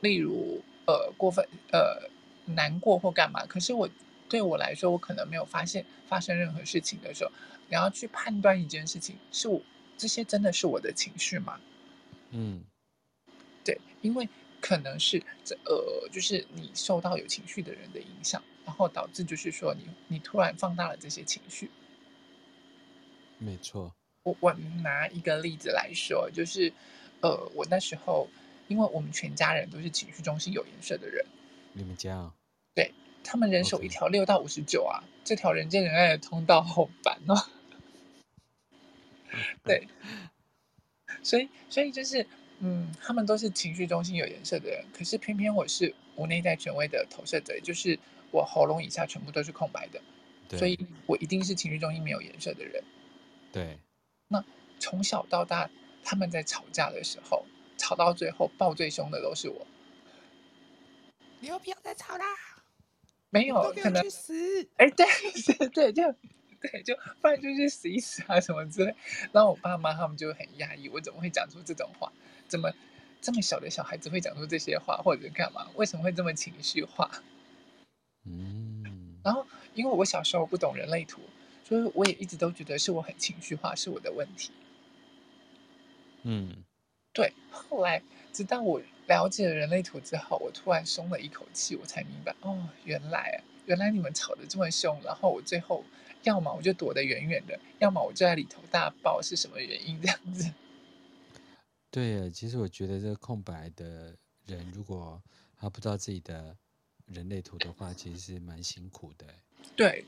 [0.00, 0.64] 例如。
[0.86, 2.08] 呃，过分呃
[2.46, 3.44] 难过或干嘛？
[3.46, 3.88] 可是我
[4.28, 7.32] 对我来说，我可能没有发现发生任何事情的时候，
[7.68, 9.60] 你要去判断一件事情，是我
[9.96, 11.60] 这些真的是我的情绪吗？
[12.30, 12.62] 嗯，
[13.64, 14.28] 对，因为
[14.60, 21.68] 可能是这呃，就是你受到有情绪的人的影响，然后导致就是说你你突然放大了这些情绪。
[23.38, 24.52] 没错，我我
[24.84, 26.72] 拿一个例子来说，就是
[27.22, 28.28] 呃，我那时候。
[28.68, 31.24] 因为我们全家人都是情绪中心有颜色的人，
[31.72, 32.34] 你们家啊？
[32.74, 37.36] 对，他们人手一条六到五十九啊.这条人见人爱的通道好烦哦。
[39.64, 39.86] 对，
[41.22, 42.26] 所以所以就是，
[42.60, 47.98] 嗯，他们都是情绪中心有颜色的人，可是偏偏我是无内在权威的投射者，就是
[48.30, 50.00] 我喉咙以下全部都是空白的，
[50.56, 52.82] 所以我一定是情绪中心没有颜色的人。
[53.52, 53.78] 对，
[54.28, 54.44] 那
[54.78, 55.70] 从小到大，
[56.02, 57.44] 他们在吵架的时候。
[57.76, 59.66] 吵到最后，爆最凶的都是我。
[61.40, 62.24] 你又不要再吵啦！
[63.30, 64.68] 没有，可能死。
[64.76, 65.06] 哎，对
[65.58, 66.02] 对对，就
[66.60, 68.94] 对，就不然就去死一死啊什么之类。
[69.32, 72.10] 然后我爸妈他们就很压抑，我怎么会讲出这种话？
[72.48, 72.72] 怎么
[73.20, 75.68] 这么小的小孩子会讲出这些话，或者干嘛？
[75.74, 77.10] 为什么会这么情绪化？
[78.24, 79.18] 嗯。
[79.22, 81.20] 然后因为我小时候不懂人类图，
[81.64, 84.52] 所以我也一直都觉得是我很情绪化，是我的问题。
[86.22, 86.64] 嗯。
[87.16, 95.82] 对，后来直到我了解了人类图之后，我突然松了一口气，我才明白，哦，原来啊，原来你们吵得这么凶，然后我最后
[96.24, 100.52] 要么我就躲得远远的，要么我就在里头大爆，是什么原因这样子？
[101.90, 105.18] 对，其实我觉得这个空白的人，如果
[105.56, 106.54] 他不知道自己的
[107.06, 109.26] 人类图的话，其实是蛮辛苦的。
[109.74, 110.04] 对，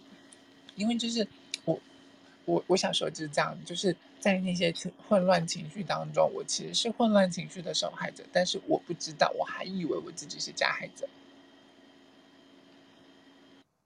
[0.75, 1.27] 因为就是
[1.65, 1.81] 我
[2.49, 4.73] 我我小时候就是这样，就是在那些
[5.07, 11.07] 混乱情绪当中，我其实是混乱情绪的受害者，但是我不知道，我还以为我自己是加害者。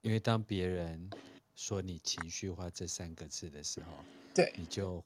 [0.01, 1.09] 因为当别人
[1.55, 3.87] 说你情绪化这三个字的时候，
[4.33, 5.03] 对，你就。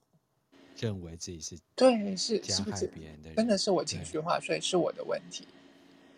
[0.79, 5.47] 认为自己是对，是加害别人的人，真的是我情绪化，所以是我的问题。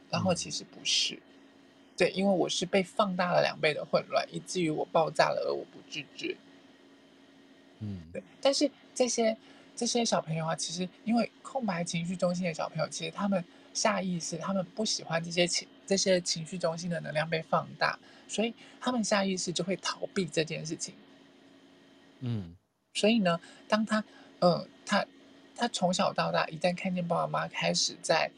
[0.10, 1.21] 然后其实不是，嗯，
[1.95, 6.36] 对，因为我是被放大了两倍的混乱，以至于我爆炸了，而我不自知。
[7.80, 8.22] 嗯，对。
[8.42, 9.36] 但是这些
[9.76, 20.94] 这些小朋友啊，其实因为空白情绪中心的小朋友，其实他们下意识，他们不喜欢这些情这些情绪中心的能量被放大，所以他们下意识就会逃避这件事情。
[22.20, 22.56] 嗯，
[22.94, 24.04] 所以呢，当他
[24.39, 25.06] 呃，他
[25.56, 28.30] 他从小到大，一旦看见爸爸妈妈开始在，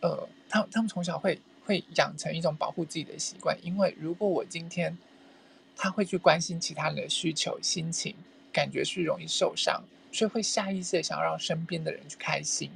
[0.00, 4.96] 呃，他他们从小会会养成一种保护自己的习惯，因为如果我今天
[5.76, 8.14] 他会去关心其他人的需求、心情，
[8.58, 12.68] 感觉是容易受伤，所以会下意识的想要让身边的人去开心，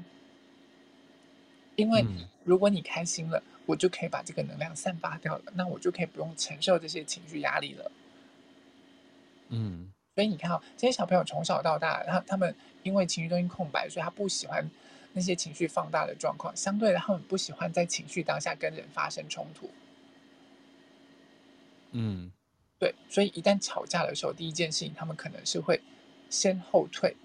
[1.75, 2.05] 因为
[2.45, 7.91] 如果你开心了，我就可以把这个能量散发掉了，那我就可以不用承受这些情绪压力了。
[9.49, 9.91] 嗯。
[10.15, 14.71] 所以你看啊，这些小朋友从小到大，他他们因为情绪中心空白，所以他不喜欢
[15.15, 16.55] 那些情绪放大的状况。
[16.55, 19.71] 相对的，他们不喜欢在情绪当下跟人发生冲突。
[21.93, 22.31] 嗯，
[22.83, 22.93] 对。
[23.09, 25.81] 所以一旦吵架的时候，第一件事情，他们可能是会
[26.29, 27.17] 先后退，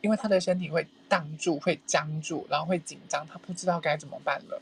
[0.00, 4.60] 因为他的身体会挡住、会僵住，然后会紧张，他不知道该怎么办了。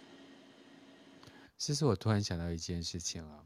[1.57, 3.44] 其实我突然想到一件事情啊。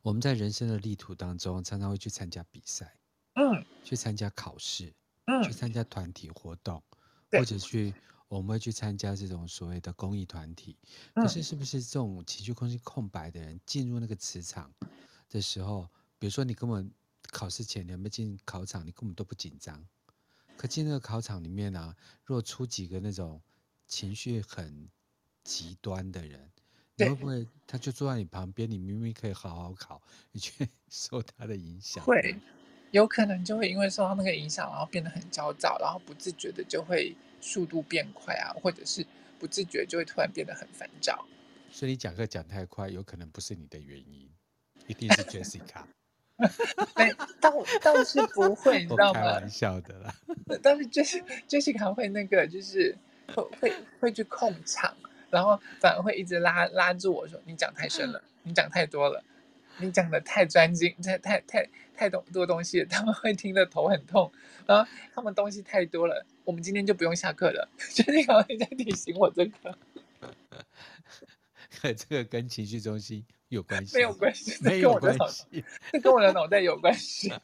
[0.00, 2.96] 我们在人生的地图当中，常常会去参加比赛，
[3.34, 4.92] 嗯，去参加考试，
[5.26, 6.82] 嗯，去参加团体活动，
[7.30, 7.94] 对，或者去
[8.28, 10.76] 我们会去参加这种所谓的公益团体。
[11.14, 14.70] 嗯，可是，是不是这种情绪空间空白的人进入那个磁场
[15.32, 16.88] 的时候，比如说你根本
[17.30, 19.84] 考试前你还没进考场，你根本都不紧张。
[20.56, 23.40] 可进那个考场里面呢，啊，如果出几个那种
[23.88, 24.88] 情绪很
[25.42, 26.50] 极端的人。
[26.94, 28.70] 你会不会他就坐在你旁边？
[28.70, 32.04] 你明明可以好好考，你却 受他的影响？
[32.04, 32.36] 会，
[32.90, 39.04] 有可能就会因为受到那个影响，然后变得很焦躁，然后不自觉的就会速度变快啊，或者是
[39.40, 41.26] 不自觉就会突然变得很烦躁。
[41.70, 44.30] 所以你讲课讲太快，有可能不是你的原因，
[44.92, 45.82] 一定是 Jessica。
[46.94, 47.50] 对，倒
[47.80, 49.20] 倒是不会，你知道吗？
[49.20, 50.14] 开玩笑的啦。
[50.62, 52.96] 但是 Jessica 会那个，就是
[53.34, 54.94] 会会会去控场。
[55.30, 59.24] 然后反而会一直拉拉住我说：“你讲太深了，你讲太多了，
[59.78, 64.30] 你讲的太专精，太太太太多多东西了， 他们会听得头很痛。
[64.66, 69.78] 然后他们东西太多了，我们今天就不用下课了。”就那个人在提醒我这个。
[71.80, 73.96] 这个跟情绪中心有关系？
[73.96, 77.32] 没有关系， 没有关系，这跟我的脑袋有关系。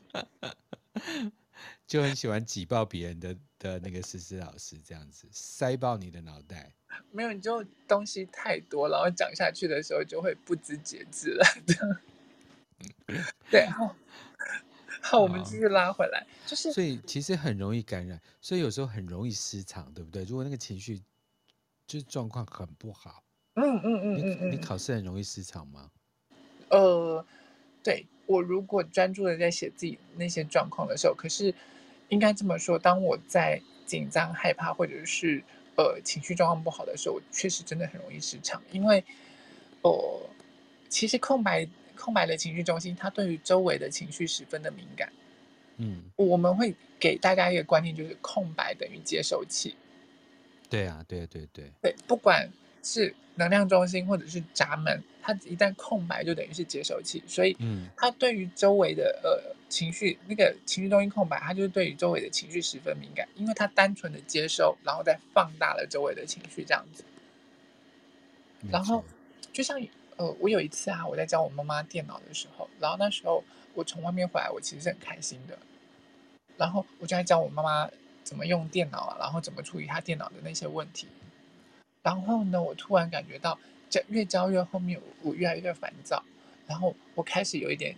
[1.87, 6.75] 就很喜欢挤爆别人的的那个思思老师这样子，塞爆你的脑袋。
[7.11, 11.45] 没有，你就东西太多，然后讲下去的时候就会不知节制了。
[13.51, 13.97] 对，好，
[15.01, 20.25] 好，我们继续拉回来，就是所以其实很容易感染，所以有时候很容易失常，对不对？
[20.25, 21.01] 如果那个情绪
[21.87, 23.23] 就是状况很不好，
[23.61, 25.91] 嗯嗯嗯嗯嗯，你考试很容易失常吗？
[26.71, 27.25] 呃，
[27.83, 31.53] 对，我如果专注的在写自己那些状况的时候，可是
[32.09, 35.43] 应该这么说，当我在紧张、害怕或者是。
[35.81, 38.99] 呃，情绪状况不好的时候，我确实真的很容易失常，因为，
[39.83, 40.21] 哦、呃，
[40.89, 45.13] 其实空白空白的情绪中心，它对于周围的情绪十分的敏感。
[45.77, 49.77] 嗯，我们会给大家一个观念，就是空白等于接收器。
[50.69, 52.51] 对啊，对对对对，不管
[52.93, 59.57] 是能量中心或者是闸门，它一旦空白就等于是接收器，所以，嗯，它对于周围的呃。
[59.69, 67.05] 情绪那个情绪中心空白，它就是对于周围的情绪十分敏感，因为它单纯的接收，然后再放大了周围的情绪这样子。
[68.71, 69.05] 然后，
[69.53, 69.79] 就像
[70.17, 75.59] 呃，我有一次啊，我在教我妈妈电脑的时候，然后那时候我从外面回来，我其实是很开心的。
[76.57, 77.91] 然后我就在教我妈妈
[78.25, 81.07] 怎么用电脑啊，然后怎么处理她电脑的那些问题。
[82.03, 83.59] 然后呢，我突然感觉到，
[83.91, 86.23] 教越教越后面，我越来越烦躁，
[86.67, 87.97] 然后我开始有一点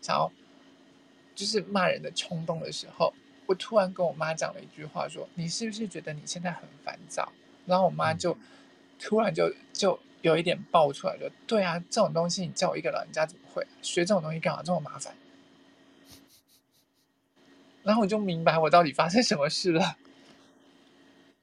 [0.00, 0.30] 想要。
[1.32, 3.14] 就是骂人的冲动的时候，
[3.46, 7.32] 我突然跟我妈讲了一句话，说：“你是不是觉得你现在很烦躁？”
[7.64, 8.36] 然后我妈就
[8.98, 15.14] 突然就就有一点爆出来，说：“对啊，这种东西你叫我一个老人家怎么会学这种东西干嘛这么麻烦？”
[17.84, 19.82] 然后我就明白我到底发生什么事了。
[19.82, 19.96] 啊。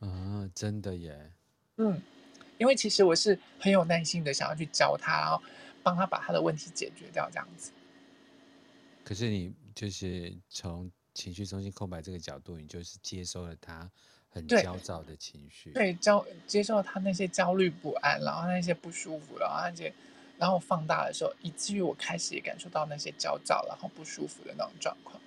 [0.06, 1.32] 啊，真的耶。
[1.78, 2.02] 嗯，
[2.58, 5.42] 因为其实我是很有耐心的，想要去教他，然后
[5.82, 7.72] 帮他把他的问题解决掉，这样子。
[9.04, 13.90] 可是你就是从情绪中心空白这个角度，你就是接收了他
[14.30, 19.94] 很焦躁的情绪，对，焦接受他那些焦虑不安，然后那些不舒服，然后那些，
[20.38, 25.22] 然后放大的时候，以至于我开始也感受到那些焦躁，然后不舒服的那种状况。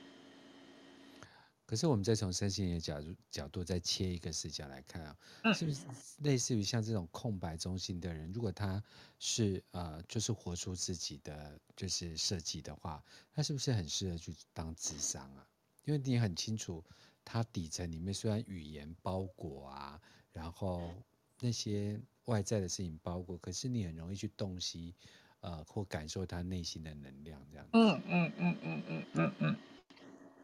[1.70, 5.16] 可是我们再从身心灵的角度角度再切一个视角来看啊，
[5.54, 5.84] 是不是
[6.18, 8.82] 类似于像这种空白中心的人，如果他
[9.20, 13.00] 是呃就是活出自己的就是设计的话，
[13.32, 15.46] 他是不是很适合去当智商啊？
[15.84, 16.84] 因为你很清楚，
[17.24, 20.00] 他底层里面虽然语言包裹啊，
[20.32, 20.92] 然后
[21.38, 24.92] 那些外在的事情包裹，可是你很容易去洞悉
[25.38, 27.70] 呃或感受他内心的能量这样子。
[27.74, 29.56] 嗯嗯嗯嗯嗯嗯嗯。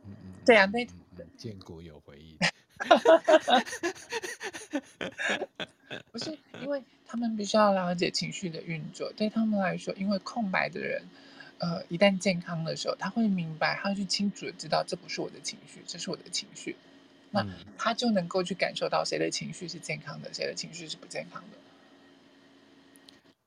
[0.07, 0.87] 嗯嗯，对啊，对，
[1.37, 2.37] 建国有回忆。
[6.13, 9.13] 不是，因为他们必须要了解情绪的运作。
[9.17, 11.03] 对他们来说，因为空白的人，
[11.59, 16.77] 呃，一旦健康的时候，他会明白，他会去清楚的知道，这不是我的情绪，这是我的情绪。
[17.31, 17.45] 那
[17.77, 21.59] 他就能够去感受到谁的情绪是健康的，谁的情绪是不健康的。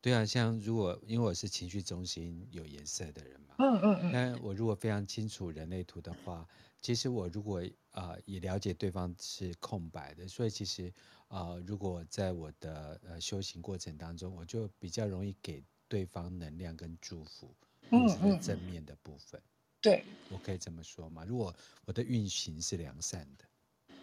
[0.01, 6.47] 对啊，像如果因为我是情绪中心有颜色的人嘛，嗯嗯嗯，那我如果非常清楚人类图的话，
[6.81, 10.87] 其实我如果啊、呃、也了解对方是空白的，所以其实
[11.27, 17.53] 啊、呃，如果在我的呃修行过程当中，我就比较容易给对方能量跟祝福，
[17.89, 19.41] 嗯嗯，正面的部分，
[19.81, 21.25] 对，我可以这么说嘛？
[21.25, 23.43] 如果我的运行是良善的。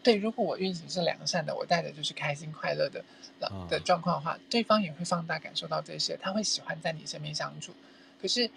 [0.06, 3.04] 对，如果我运行是良善的，我带的就是开心快乐的
[3.68, 7.74] 的状况的话，对方也会放大感受到这些，他会喜欢在你身边相处。
[8.22, 8.48] 可是，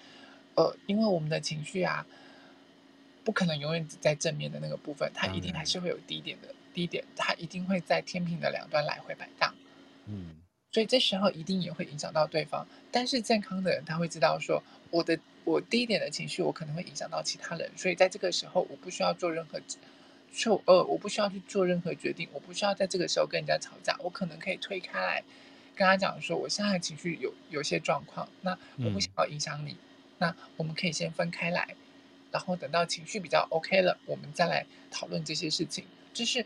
[0.53, 2.05] 呃，因为我们的情绪啊，
[3.23, 9.51] 不可能永远只在正面的那个部分，它一定还是会有低点的低点，它一定会在天平的两端来回摆荡。
[10.05, 10.35] 嗯，
[10.71, 12.63] 所以这时候一定也会影响到对方。
[12.91, 19.59] 但是健康的人他会知道说，我的我低点的情绪，我可能会影响到其他人，所以在这个时候，我不需要做任何。
[20.31, 25.23] 就呃，我不需要去做任何决定，我不需要在这个时候跟人家吵架，我可能可以推开来，
[25.75, 29.77] 跟他讲说，我现在情绪有有些状况，那我不想要影响你，嗯，
[30.19, 31.75] 那我们可以先分开来，
[32.31, 35.83] 然后等到情绪比较 OK 了，我们再来讨论这些事情。
[36.13, 36.45] 就是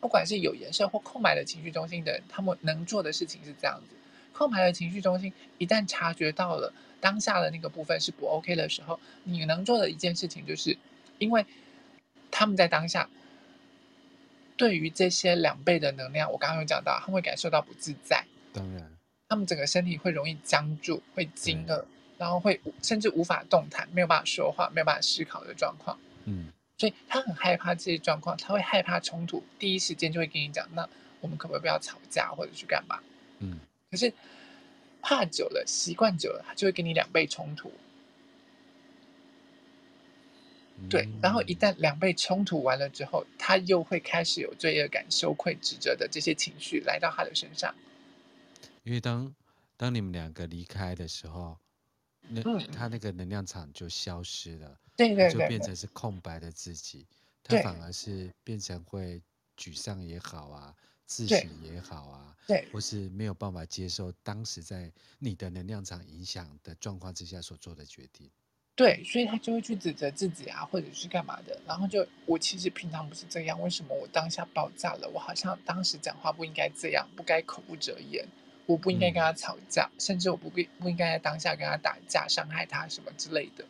[0.00, 3.96] 不管是有颜色或空白的情绪中心的人，他们能做的事情是这样子：
[4.32, 10.76] 空白的情绪中心一旦察觉到了当下的那个部分是不 OK 的时候，你能做的一件事情就是，
[11.18, 11.44] 因为。
[12.38, 13.08] 他们在当下，
[14.58, 18.22] 对于这些两倍的能量，我刚刚有讲到，他们会感受到不自在。
[18.52, 18.92] 当然，
[19.26, 21.82] 他们整个身体会容易僵住，会惊愕，
[22.18, 25.98] 然后会甚至无法动弹，没有办法说话，没有办法思考的状况。
[26.26, 30.86] 嗯，所以他很害怕这些状况，他会害怕冲突，第一时间就会跟你讲：“那
[31.22, 33.00] 我们可不可以不要吵架，或者去干嘛？”
[33.40, 33.58] 嗯，
[33.90, 34.12] 可是
[35.00, 37.72] 怕久了，习惯久了，他就会跟你两倍冲突。
[40.90, 47.74] 对，然后一旦两倍冲突完了之后，他又会开始有罪恶感、羞愧、指责的这些情绪来到他的身上。
[48.82, 49.34] 因为当
[49.76, 51.58] 当你们两个离开的时候，
[52.28, 57.06] 那、嗯、他那个能量场就消失了，对对对，就变成是空白的自己，
[57.42, 59.20] 他反而是变成会
[59.56, 60.74] 沮丧也好啊，
[61.06, 68.30] 自省也好啊，对，或是没有办法接受当时在你的能量场影响的状况之下所做的决定。
[68.76, 71.58] 对，所以他就会去指责自己啊，或者是干嘛的。
[71.66, 75.08] 然后就我其实平常不是这样，为什么我当下爆炸了？
[75.14, 78.26] 我好像当时讲话不应该这样，不该口不择言，
[78.66, 83.64] 我不应该跟他吵架，嗯、甚至我不不不应该在当下跟他打架，伤害他什么之类的。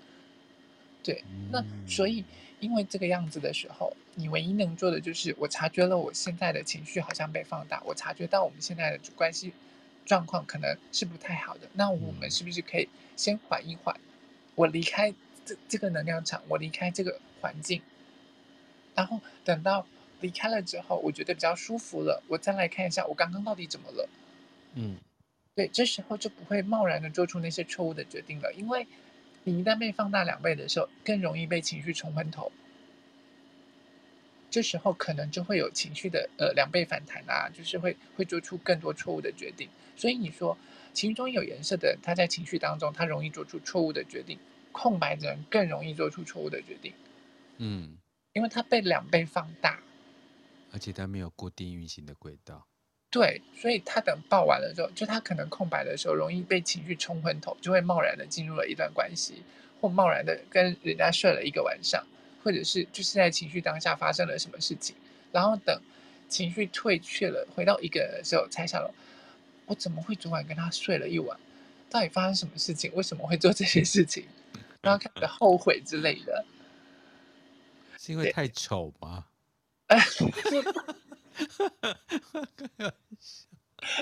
[1.05, 2.25] 对，那所以
[2.59, 9.53] 因为这个样子的时候，你唯一能做的就是，我察觉了我现在的情绪好像被放大，我察觉到我们现在的关系
[10.05, 11.69] 状况可能是不太好的。
[11.75, 13.97] 那我们是不是可以先缓一缓？
[14.57, 17.81] 我离开这这个能量场，我离开这个环境，
[18.95, 19.87] 然后等到
[20.21, 24.09] 离开了之后，我觉得比较舒服了，我再来看一下我刚刚到底怎么了。
[24.75, 24.97] 嗯，
[25.55, 28.87] 对，这时候就不会贸然的做出那些错误的决定了，因为
[29.45, 32.51] 你一旦被放大两倍的时候，更容易被情绪冲昏头。
[34.51, 39.69] 这时候可能就会有情绪的呃两倍反弹啊，就是会会做出更多错误的决定。
[39.97, 40.57] 所以你说。
[40.97, 44.39] 情绪中有颜色的人，他在情绪当中，他容易做出错误的决定；
[44.73, 46.91] 空白的人更容易做出错误的决定。
[47.59, 47.99] 嗯，
[48.33, 49.79] 因为他被两倍放大，
[50.73, 52.67] 而且他没有固定运行的轨道。
[53.11, 59.43] 对，所以他等爆完了之后，就他可能空白的时候，容易被情绪冲昏头，就会贸然的进入了一段关系，
[59.83, 62.03] 或贸然的跟人家睡了一个晚上，
[62.43, 64.97] 或者是就是在情绪当下发生了什么事情，
[65.31, 65.79] 然后等
[66.27, 68.81] 情绪退却了，回到一个人的时候，才想
[69.67, 71.39] 我怎么会昨晚跟他睡了一晚？
[71.91, 72.93] 到底发生什么事情？
[72.95, 74.25] 为什么会做这些事情？
[74.83, 76.45] 然后开始后悔之类的。
[77.99, 79.25] 是因为太丑吗？
[79.89, 79.99] 哎，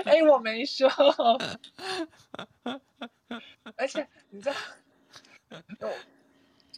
[0.05, 0.89] 哎， 我没说。
[3.77, 5.89] 而且你知道，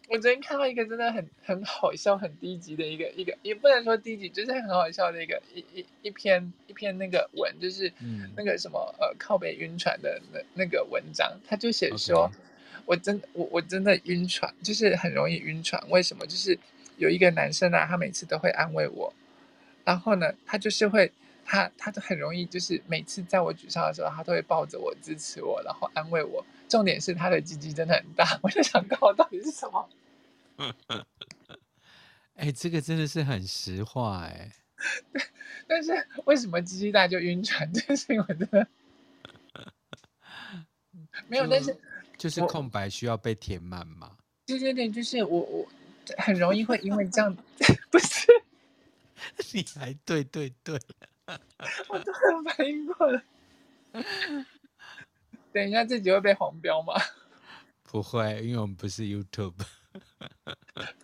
[0.08, 7.92] 我我昨天看到一个真的很很好笑、很低级的一个一个，也不能说低级，就是很好笑的一个一一一篇一篇那个文，就是
[8.36, 12.30] 那个什么呃靠北晕船的那那个文章，他就写说.
[12.86, 15.82] 我真我我真的晕船，就是很容易晕船。
[15.90, 16.24] 为什么？
[16.26, 16.58] 就是
[16.96, 19.12] 有一个男生啊，他每次都会安慰我，
[19.84, 21.12] 然后呢，他就是会。
[21.48, 26.44] 他他都很容易，就是每次在我沮丧的时候，他都会抱着我支持我，然后安慰我。
[26.68, 29.88] 重点是他的鸡鸡真的很大， 我就想告到底是什么？
[32.36, 34.52] 哎、欸，这个真的是很实话哎。
[35.66, 37.70] 但是为什么鸡鸡大就晕船？
[37.72, 38.66] 就是因为真的
[41.28, 41.76] 没有，但是
[42.18, 44.16] 就是空白需要被填满嘛。
[44.46, 45.66] 对对对，就是我我
[46.18, 47.34] 很容易会因为这样，
[47.90, 48.26] 不是？
[49.52, 50.78] 你还对对对。
[51.88, 53.22] 我突然反应过来，
[55.56, 56.92] 等一下自己会被黄标吗？
[57.82, 59.54] 不会，因为我们不是 YouTube，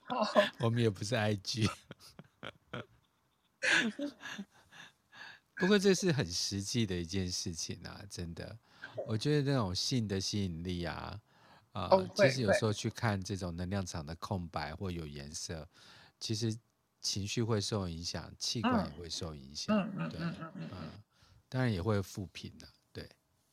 [0.61, 1.71] 我们也不是 IG。
[5.57, 8.59] 不过这是很实际的一件事情啊，真的。
[9.07, 11.19] 我觉得那种性的吸引力啊，
[11.73, 15.67] 啊、呃，其实有时候去看这种能量场的空白或有颜色，
[16.21, 16.55] 其实。
[17.01, 19.77] 情绪会受影响，器官也会受影响，
[20.09, 20.71] 对嗯
[21.49, 22.71] 当然也会负评的，对，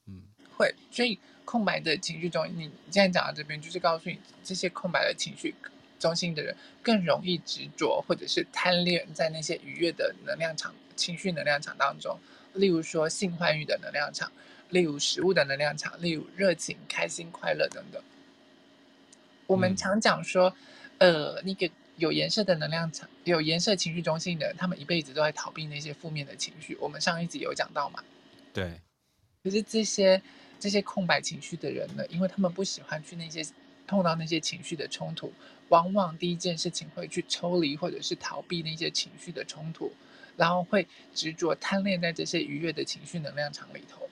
[0.09, 0.21] 嗯，
[0.57, 5.53] 会，所以空白的情绪中心，你现在讲到这边，就是告诉你，这些空白的情绪
[5.99, 12.17] 中心的人更容易执着或者是贪恋在那些愉悦的能量场、情绪能量场当中，
[12.53, 14.31] 例如说性欢愉的能量场，
[14.69, 18.01] 例如食物的能量场，例如热情、开心、快乐等等。
[19.45, 20.55] 我们常讲说，
[20.97, 21.69] 嗯、呃，那个。
[21.99, 26.73] 有颜色的能量场，有颜色情绪中心的人，他们一辈子都在逃避那些负面的情绪。
[26.79, 28.01] 我们上一集有讲到嘛？
[28.53, 28.79] 对。
[29.49, 30.21] 可是这些
[30.59, 33.43] 这些空白情绪的人呢，因为他们不喜欢去那些
[33.87, 35.33] 碰到那些情绪的冲突，
[35.69, 39.91] 往往第一件事情会去抽离或者是逃避那些情绪的冲突，
[40.37, 44.07] 然后会执着贪恋在这些愉悦的情绪能量场里头。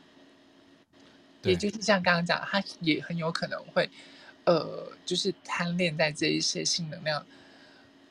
[1.43, 3.87] 也就是像刚刚讲，他也很有可能会，
[4.45, 7.23] 呃，就是贪恋在这一些性能量。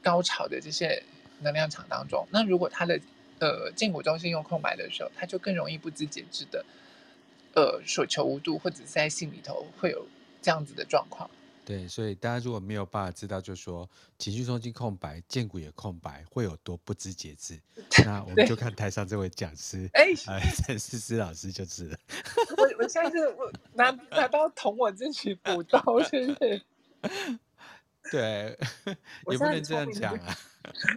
[0.03, 1.03] 高潮的这些
[1.41, 3.01] 能量场当中，那如果他的
[3.41, 6.65] 呃荐骨中心用空白的时候，他就更容易不自节制的
[7.57, 10.07] 呃所求无度，或者是在心里头会有
[10.41, 11.29] 这样子的状况。
[11.65, 17.59] 对，所以大家如果没有办法知道，就是说情绪中心空白，荐骨也空白，会有多不知节制，
[18.07, 21.97] 那我们就看台上这位讲师，哎，陈思思老师就知道。
[22.57, 26.63] 我我现在是我 拿拿刀捅我自己补刀，是不是？
[28.13, 28.57] 对，
[29.29, 30.39] 也不能这样讲啊！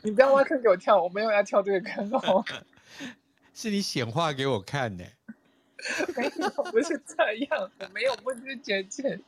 [0.04, 2.46] 你不要挖坑给我跳，我没有要跳这个坑哦。
[3.56, 5.04] 是你显化给我看的。
[6.16, 9.20] 没有，不是这样，我没有不知节制。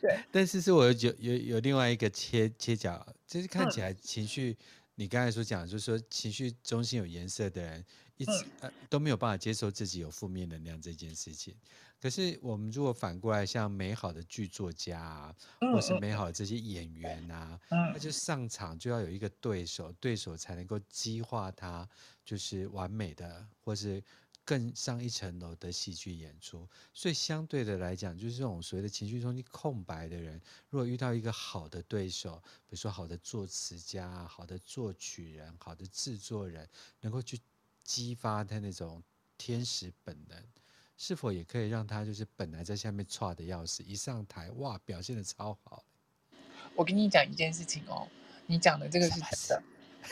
[0.00, 4.56] 对， 但是是我有有有另外一个切切角，就是看起来情绪，嗯、
[4.94, 7.84] 你刚才所讲，就是说情绪中心有颜色的人，
[8.16, 11.54] 一直、嗯呃、都没有办法接受自己有负面能量这件事情。
[12.00, 15.34] 可是，我们如果反过来，像美好的剧作家啊，
[15.72, 21.88] 或是美好的这些演员啊，他就上场就要有一个对手，对手才能够激化他，
[22.24, 24.02] 就是完美的，或是
[24.46, 26.66] 更上一层楼的戏剧演出。
[26.94, 30.40] 所以，相对的来讲，就是这种所谓的情绪中心空白的人，
[30.70, 36.66] 如果遇到一个好的对手，比如说好的作词家、好的作曲人、好的制作人，
[37.02, 37.38] 能够去
[37.84, 39.02] 激发他那种
[39.36, 40.42] 天使本能。
[40.98, 45.84] 是否也可以让他就是本来在下面剉的要死，一上台哇，表现的超好。
[46.74, 48.08] 我跟你讲一件事情哦，
[48.46, 49.62] 你讲的这个是真的，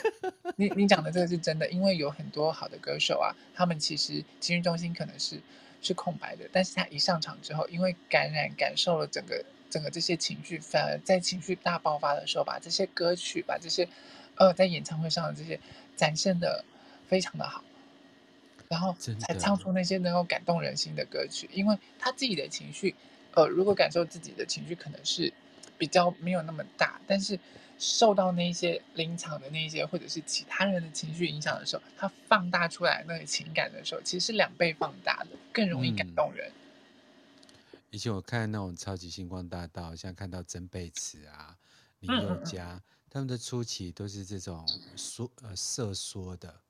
[0.57, 5.41] 你你讲的这个是真的，因为有很多好的歌手啊，他们其实情绪中心可能是
[5.81, 13.89] 是空白的，但是他一上场之后，因为感染感受了整个整个这些情绪，反而在情绪大爆发的时候，把这些歌曲，把这些
[14.37, 15.59] 呃在演唱会上的这些
[15.97, 16.65] 展现的
[17.09, 17.63] 非常的好。
[18.67, 22.95] 然后才唱出那些能够感动人心的歌曲，因为他自己的情绪，
[23.35, 25.33] 呃，如果感受自己的情绪可能是
[25.79, 27.39] 比较没有那么大，但是
[27.79, 36.51] 受到那些临场的那些或者是其他人的情绪影响的时候，他放大出来那个情感的时候，其实是两倍放大的，更容易感动人。
[37.43, 41.57] 嗯、以前我看那种超级星光大道，像看到曾贝慈啊、
[42.01, 44.67] 林宥嘉，嗯嗯嗯他们的初期都是这种
[44.97, 46.61] 缩呃瑟缩的。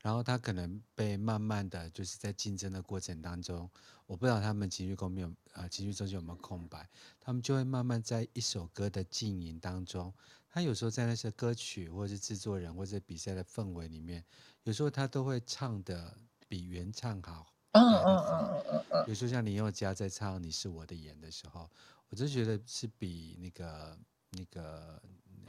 [0.00, 3.68] 然后他可能被慢慢的就是在竞争的过程当中，
[4.06, 6.88] 我不知道他们情绪空没有呃情绪中间有没有空白，
[7.20, 10.12] 他们就会慢慢在一首歌的经营当中，
[10.48, 14.24] 他有时候在那些歌曲或者是制作人或者比赛的氛围里面，
[14.62, 16.16] 有时候他都会唱的
[16.48, 17.52] 比原唱好。
[17.72, 21.68] 嗯嗯嗯嗯嗯，比如说像林宥嘉在唱《你是我的眼》的时候，
[22.08, 23.98] 我就觉得是比那个
[24.30, 25.02] 那个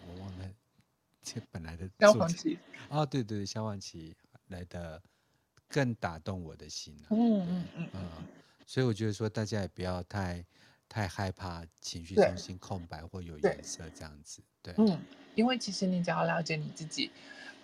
[0.08, 0.46] 我忘了
[1.22, 2.58] 这本来的萧煌奇。
[2.90, 4.14] 哦，对对对，萧煌奇
[4.48, 5.02] 来的
[5.70, 7.90] 更打动我的心嗯嗯。
[7.94, 8.28] 嗯，
[8.68, 10.46] 所以我觉得说大家也不要太
[10.88, 14.44] 太害怕情绪中心空白或有颜色这样子。
[14.62, 15.02] 对，对嗯，
[15.34, 17.10] 因为其实你只要了解你自己，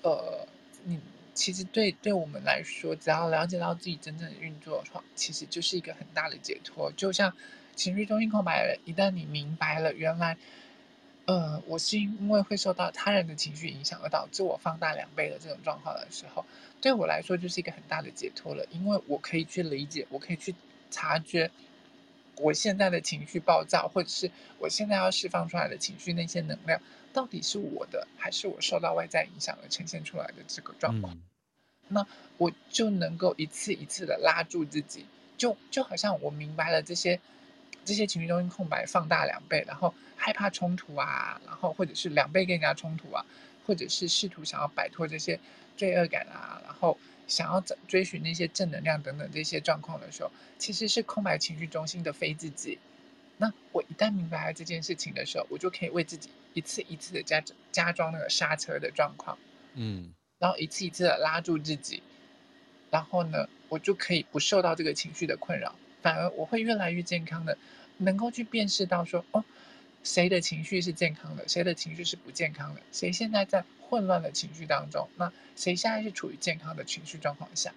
[0.01, 0.47] 呃，
[0.85, 0.99] 你。
[1.35, 6.91] 其实对对我们来说，只要了解到自己真正的运作的话，其实就是一个很大的解脱。
[6.95, 7.35] 就像
[7.75, 10.37] 情绪中心空白了，一旦你明白了，原来，
[11.25, 16.45] 呃，我是因为会受到他人的情绪影响而导致我放大两倍的这种状况的时候，
[16.79, 18.63] 对我来说就是一个很大的解脱了。
[18.69, 20.53] 因为我可以去理解，我可以去
[20.93, 21.49] 察觉
[22.37, 24.29] 我现在的情绪暴躁，或者是
[24.59, 26.79] 我现在要释放出来的情绪那些能量。
[27.11, 31.13] 到底是我的，还是我受到外在影响而呈现出来的这个状况？
[31.13, 31.21] 嗯、
[31.89, 35.05] 那我就能够一次一次的拉住自己，
[35.37, 37.19] 就就好像我明白了这些
[37.85, 43.23] 这些情绪中心空白放大两倍，然后害怕冲突啊，然后或者是两倍更加冲突啊，
[43.67, 45.39] 或者是试图想要摆脱这些
[45.77, 46.97] 罪恶感啊，然后
[47.27, 52.79] 想要追寻那些正能量等等这些状况的时候，其实是空白情绪中心的非自己。
[53.37, 59.37] 那我一旦明白了这件事情的时候，我就可以为自己一次一次的加加装那个刹车的状况，
[59.73, 62.03] 嗯，然后一次一次的拉住自己，
[62.91, 67.57] 然后呢，我就可以不受到这个情绪的困扰，反而我会越来越健康的，
[67.97, 69.43] 能够去辨识到说，哦，
[70.03, 77.73] 谁的情绪是健康的，谁的情绪是不健康的，谁现在在混乱的情绪当中，那谁现在是处于健康的情绪状况下，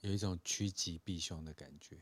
[0.00, 1.96] 有一种趋吉避凶的感觉。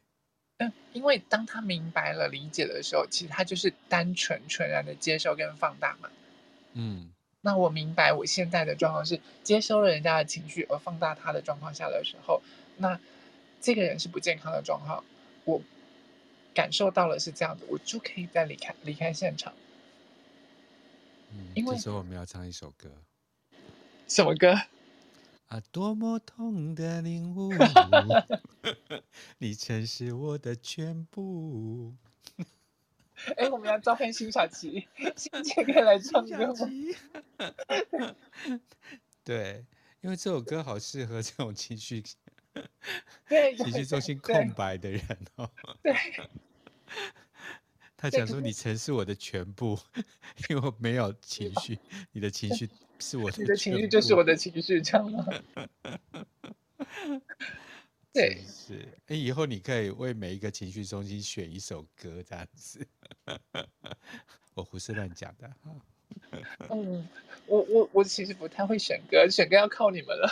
[0.93, 6.09] 因为当他明白了、理解的时候，其实他就是单纯、纯然的接受跟放大嘛。
[6.75, 7.11] 嗯，
[7.41, 12.41] 那我明白我现在的状况是接收了人家的情绪而放大他的状况下的时候，
[12.77, 13.01] 那
[13.61, 15.03] 这个人是不健康的状况，
[15.45, 15.61] 我
[16.55, 19.53] 感受到了是这样的，我就可以再离开离开现场。
[21.31, 22.91] 嗯，因为这时候我们要唱一首歌，
[24.07, 24.55] 什么歌？
[25.49, 27.53] 啊，多么痛的领悟，
[29.39, 31.95] 你曾是我的全部。
[33.37, 38.15] 哎，我们要召唤辛晓琪，辛姐可以来唱歌吗？
[39.23, 39.65] 对，
[40.01, 42.03] 因为这首歌好适合这种情绪，
[43.29, 45.03] 对，情绪中心空白的人
[45.37, 45.51] 哦。
[45.83, 45.95] 对。
[47.97, 49.79] 他讲说：“你曾是我的全部，
[50.51, 51.79] 因为我没有情绪，
[52.11, 55.25] 你的情绪是我的，你的情绪就是我的情绪，这样吗？”
[58.13, 58.89] 对，是。
[59.07, 62.85] 哎，以后你可以为每一个情绪中心选一首歌，这样子。
[64.55, 65.51] 我胡思乱讲的。
[66.71, 67.09] 嗯，
[67.47, 70.29] 我我我其实不太会选歌，选歌要靠你们了。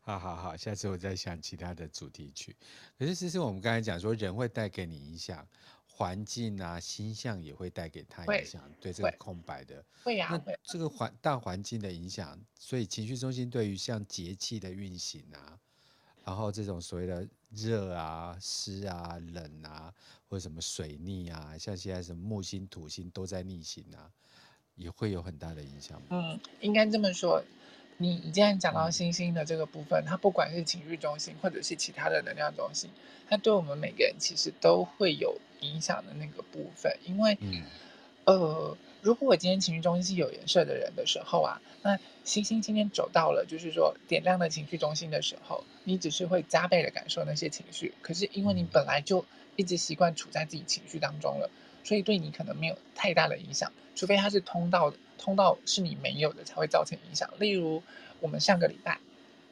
[0.00, 2.56] 好好好，下次我再想其他的主题曲。
[2.98, 5.46] 可是，其实我们刚才讲说，人会带给你影响。
[5.86, 9.84] 环境啊，星象也会带给他影响，对这个空白的。
[10.02, 15.58] 会呀、啊，那这个环大环境的影响，所以情绪中心对于像节气的运行啊，
[16.24, 19.92] 然后这种所谓的热啊、湿啊、冷啊，
[20.26, 24.10] 或者什么水逆啊，像现在什么木星、土星都在逆行啊，
[24.76, 26.00] 也会有很大的影响。
[26.08, 27.44] 嗯，应该这么说。
[28.02, 32.88] 你你既然讲到星星的这个部分，它不管是情绪中心或者是其他的能量中心，
[33.28, 36.96] 它对我们每个人其实都会有影响的那个部分。
[37.04, 37.62] 因为，嗯、
[38.24, 47.92] 呃，如果我今天情绪中心是有颜色的人的时候啊，那星星今天走到了，就是说点亮的情绪中心的时候，你只是会加倍的感受那些情绪。
[48.00, 49.26] 可是因为你本来就
[49.56, 51.50] 一直习惯处在自己情绪当中了，
[51.84, 54.96] 所以对你可能没有太大的影响，除非它是通道的。
[55.20, 57.30] 通道是你没有的，才会造成影响。
[57.38, 57.82] 例如，
[58.20, 58.98] 我们上个礼拜，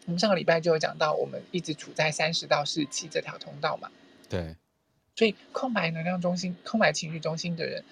[0.06, 3.90] 我们上个礼拜就有讲到，我们一直处在三十到四十七这条通道嘛。
[4.30, 4.56] 对。
[5.14, 7.84] 所以，空白能量中心、空白情绪中心的人，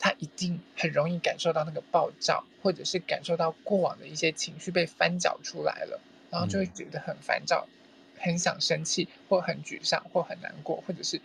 [0.00, 11.20] 他一定很容易感受到那个暴躁，或者是感受到过往的一些情绪被翻搅出来了，然后就会觉得很烦躁，嗯、很想生气，或很沮丧，或很难过，或者是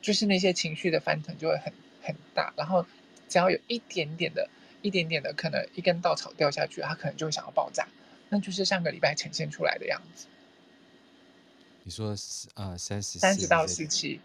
[0.00, 1.70] 就是那些情绪的翻腾就会很
[2.02, 2.54] 很大。
[2.56, 2.86] 然后，
[3.28, 4.48] 只要有一点点的。
[4.86, 7.86] 一点点的，可能一根稻草掉下去，它可能就会想要爆炸，
[8.28, 10.26] 那就是上个礼拜呈现出来的样子。
[11.82, 12.16] 你说
[12.54, 14.20] 啊，三十三十到四七，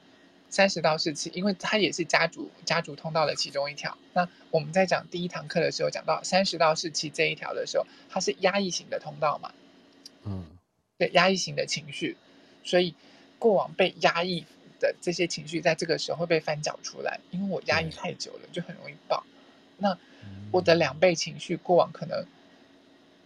[0.50, 3.98] 三十到四七，因为它也是家族家族通道的其中一条。
[4.14, 9.52] 那我们在讲第一堂课的时候，讲到三十到四七这一条的时候，它是压抑型的通道嘛？
[10.24, 10.46] 嗯，
[10.98, 12.18] 对，压抑型的情绪，
[12.64, 12.96] 所以
[13.38, 14.44] 过往被压抑
[14.80, 17.20] 的这些情绪，在这个时候会被翻搅出来。
[17.30, 19.24] 因为我压抑太久了，就很容易爆。
[19.78, 19.98] 那
[20.52, 22.26] 我的两倍情绪，过往可能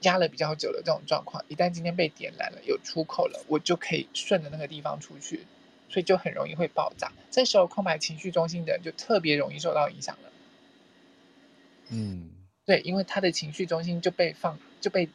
[0.01, 5.45] 压了比较久的这种状况，一旦今天被点燃了，有出口了，我就可以顺着那个地方出去。
[5.87, 10.31] 所以就很容易会爆炸，这时候空白情绪中心的人就特别容易受到影响了。
[11.89, 12.31] 嗯，
[12.65, 15.07] 对，因为他的情绪中心就被放就被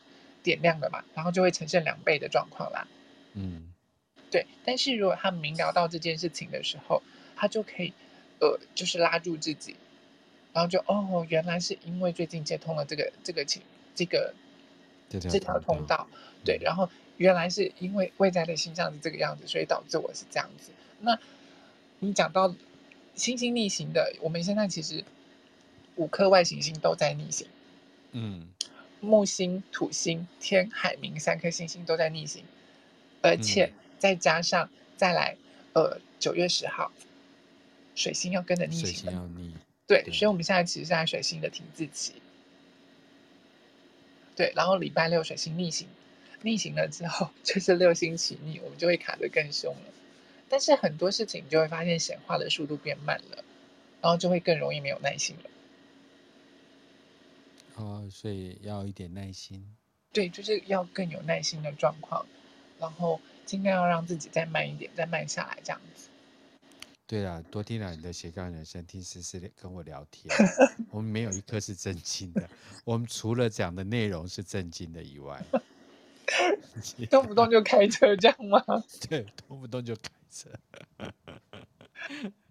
[0.44, 2.86] 点亮了嘛，然后就会呈现两倍的状况啦。
[3.34, 3.72] 嗯，
[4.30, 4.46] 对。
[4.64, 7.02] 但是如果他明了到这件事情的时候，
[7.34, 7.92] 他就可以
[8.38, 9.74] 呃，就是拉住自己，
[10.52, 13.62] 然后就哦，原来是因为最近接通了这个这个情
[13.94, 14.34] 这个
[15.08, 16.06] 这条通道，
[16.44, 16.88] 对，然后。
[17.20, 20.70] 原来是因为外在的形象是这个样子，所以导致我是这样子。
[21.00, 21.18] 那
[21.98, 22.54] 你讲到
[23.14, 25.04] 星星逆行的，我们现在其实
[25.96, 27.46] 五颗外行星都在逆行。
[28.12, 28.48] 嗯，
[29.00, 32.42] 木星、土星、天、海、冥三颗星星都在逆行，
[33.20, 35.36] 而且再加上再来，
[35.74, 36.90] 呃，九月十号，
[37.94, 38.86] 水星要跟着逆行。
[38.86, 39.54] 水星要逆。
[39.90, 42.14] 对，对，所以我们现在其实是在水星的停滞期。
[44.36, 45.88] 对，然后礼拜六水星逆行。
[46.42, 49.92] 逆行了之后，就是六星起逆，我们就会卡得更凶了。
[50.48, 53.44] 但是很多事情，你就会发现显化的速度变慢了，
[54.00, 55.50] 然后就会更容易没有耐心了。
[57.74, 59.76] 哦，所以要一点耐心。
[60.12, 62.24] 对，就是要更有耐心的状况，
[62.78, 66.09] 然后尽量要让自己再慢一点，再慢下来这样子。
[67.10, 70.32] 对啊，多听了你的斜杠人生，听思思跟我聊天，
[70.92, 72.48] 我们没有一刻是正经的。
[72.84, 75.44] 我们除了讲的内容是正经的以外。
[77.10, 78.62] 动不动就开车这样吗？
[79.10, 80.50] 对，动不动就开车。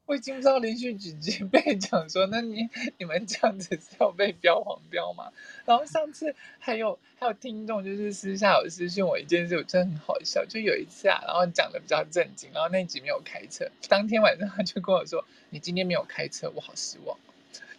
[0.10, 5.32] 我已经不知道连续几集被讲说，那你你们这样子是要被标黄标吗？
[5.66, 10.44] 然后上次还有还有听众就是私下有私信我一件事，我真的很好笑。
[10.46, 17.16] 就有一次啊，然后讲的比较正经，然后那集没有开车，当天晚上他就跟我说：“你今天没有开车，我好失望。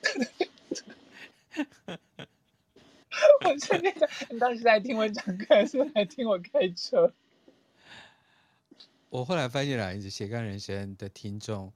[3.44, 7.12] ”我真的，你当时在听我讲课，还是在听我开车？
[9.08, 11.72] 我后来发现了，你斜杠人生的听众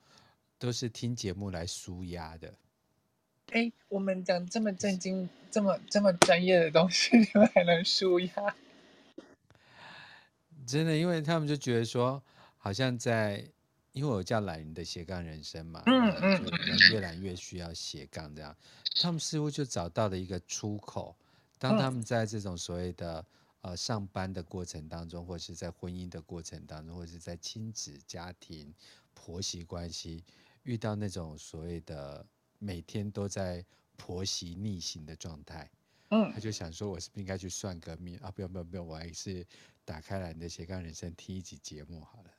[0.59, 2.55] 都是听节目来舒压的。
[3.53, 8.57] 哎，我们讲这么正经、这么这么专业的东西， 你们还能舒压？
[10.67, 12.23] 真的，因为他们就觉得说，
[12.57, 13.47] 好像在，
[13.93, 16.45] 因为我叫懒人的斜杠人生嘛，嗯嗯，
[16.91, 18.57] 越来越需要斜杠这样，
[19.03, 21.15] 他们似乎就找到了一个出口。
[21.59, 23.25] 当他们在这种所谓的
[23.61, 28.75] 呃上班的过程当中，或是在婚姻的过程当中，或是在亲子家庭
[29.13, 30.25] 婆媳关系
[30.65, 32.27] 遇到那种所谓的
[32.59, 33.65] 每天都在
[33.97, 35.71] 婆媳逆行的状态，
[36.11, 38.31] 嗯，他就想说，我是不是应该去算个命啊？
[38.31, 39.47] 不用不用不用，我还是
[39.85, 42.31] 打开来你的斜杠人生听一集节目好了。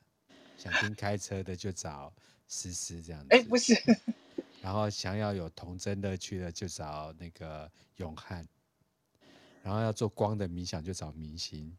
[0.58, 2.12] 想听开车的就找
[2.46, 3.74] 思思这样子，哎，不是。
[4.62, 8.46] 然后想要有童真乐趣的就找那个永汉。
[9.62, 11.76] 然后要做光的冥想，就找明星；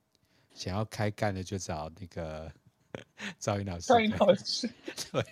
[0.54, 2.52] 想要开干的，就找那个
[3.40, 3.88] 赵云老师。
[3.88, 4.70] 赵云老师，
[5.10, 5.24] 对，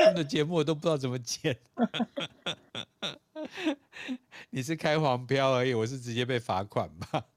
[0.00, 1.54] 他们的节目我都不知道怎么剪。
[4.50, 7.26] 你是开黄标而已，我是直接被罚款吧？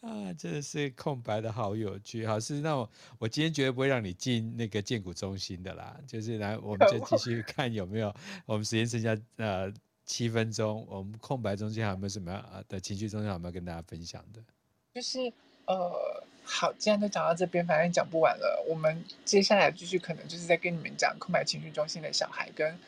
[0.00, 2.88] 啊，真的是空白的好有趣，好是那我
[3.18, 8.14] 我今天绝对不会让你进那个荐股中心的啦，就是来我们就继续看有没有
[8.46, 9.72] 我们时间剩下呃
[10.04, 14.42] 七分钟，我们空白中间还有没有什么啊的情绪中间有没有跟大家分享的？
[14.94, 15.32] 就是
[15.66, 22.78] 呃好，既然都讲到这边，反正讲不完了，我们接下来继续可能就是在跟你们讲空白情绪中心的小孩跟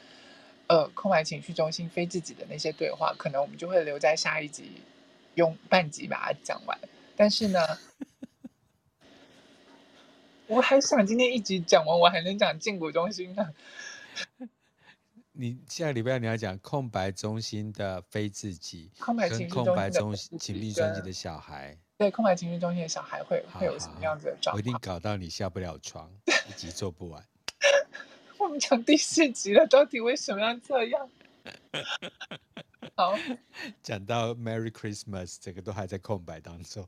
[0.66, 4.82] 呃空白情绪中心非自己的那些对话，可能我们就会留在下一集
[5.34, 6.78] 用半集把它讲完。
[7.16, 7.60] 但是呢，
[10.48, 13.54] 我还想今天一集讲完，我还能讲荐骨中心呢。
[15.36, 24.54] 你下个礼拜你要讲空白中心的非自己，空白情绪中心的空白中心情绪中心的小孩，对，空白情绪中心的小孩会会有什么样子的状况？
[24.54, 26.08] 我一定搞到你下不了床，
[26.48, 27.20] 一集做不完。
[28.38, 31.10] 我们讲第四集了，到底为什么要这样？
[32.94, 33.18] 好，
[33.82, 36.86] 讲到 Merry Christmas，这个都还在空白当中。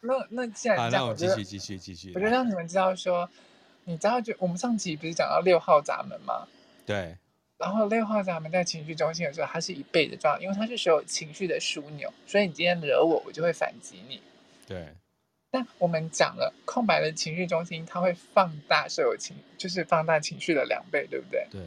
[0.00, 2.12] 那那既然好，那我继续继续继续。
[2.16, 3.30] 我就让你们知道说，
[3.84, 6.48] 你知道就我们上集不是讲到六号闸门吗？
[6.86, 7.16] 对。
[7.58, 14.22] 然后六号闸门在情绪中心的时候，它是一倍的状态，因为它是所有情绪的枢纽，所以你今天惹我，我就会反击你。
[14.66, 14.88] 对。
[15.50, 21.46] 但我们讲了，空白的情绪中心，它会放大所有情，就是放大情绪的两倍，对不对？
[21.50, 21.60] 对。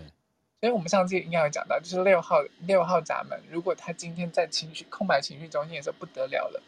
[0.61, 6.61] 所以我们上次应该有讲到，就是六号六号闸门，如果他今天在情绪空白情绪中心的时候不得了了，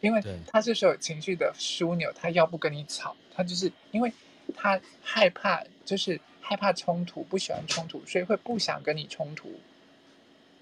[0.00, 4.12] 因为他是所有情绪的枢纽，他要不跟你吵，他就是因为
[4.54, 9.52] 他害怕，就是害怕冲突，不喜欢冲突，所以会不想跟你冲突。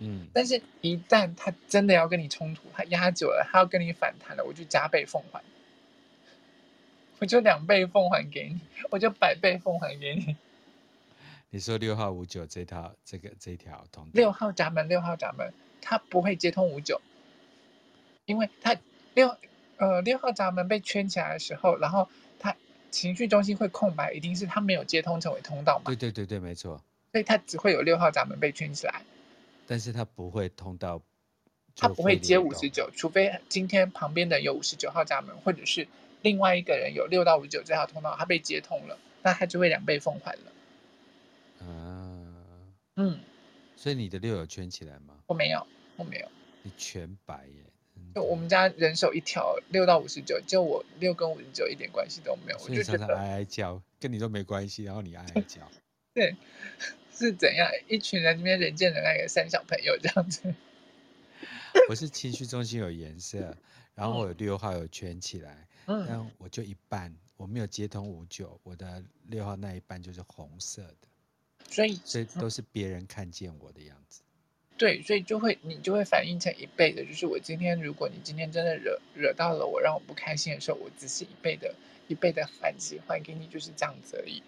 [0.01, 5.43] 嗯，但是，一旦他真的要跟你冲突，他压久了，他要跟你反弹了，我就加倍奉还，
[7.18, 8.61] 我就两倍奉还给你，
[8.91, 10.37] 我就百倍奉还给你。
[11.51, 17.01] 你说六号五九这套这个这条通道，六号闸门，六号闸门，他不会接通五九，
[18.26, 18.76] 因为他
[19.14, 19.37] 六
[19.79, 22.11] 呃六号闸门被圈起来的时候，然后他
[22.91, 25.84] 情绪中心会空白，一定是他没有接通成为通道嘛？
[25.86, 26.82] 对对对对，没错。
[27.12, 29.03] 所以他只会有六号闸门被圈起来。
[29.66, 31.01] 但是他不会通到，
[31.76, 35.86] 他不会接五十九，除非今天旁边的有五十九号闸门，或者是
[36.22, 41.66] 另外一个人有六到五十九这条通道，他被接通了，那他就会两倍奉还了。
[41.66, 42.24] 啊，
[42.97, 43.20] 嗯，
[43.76, 45.14] 所以你的六有圈起来吗？
[45.26, 45.66] 我没有，
[45.97, 46.28] 我没有。
[46.62, 47.64] 你全白耶！
[48.14, 55.70] 就我们家人手一条六到五十九，就我六跟五十九一点关系都没有，我就觉得哀哀叫，跟你都没关系，然后你哀哀叫，
[56.14, 56.34] 对。
[57.18, 57.68] 是怎样？
[57.88, 60.55] 一群人这边人见人爱的三小朋友这样子。
[61.90, 63.57] 我是情绪中心有颜色，
[63.96, 71.09] 然后我有六号有圈起来，嗯，但我就一半，我没有接通五九，我的六号那一半就是红色的，
[71.68, 74.22] 所以所以都是别人看见我的样子。
[74.79, 81.74] 对，所以就会你就会反映成一倍的，就是我今天如果你今天真的惹惹到了我，让我不开心的时候，我只是一倍的
[82.07, 84.43] 一倍的反击还给你，就是这样子而已。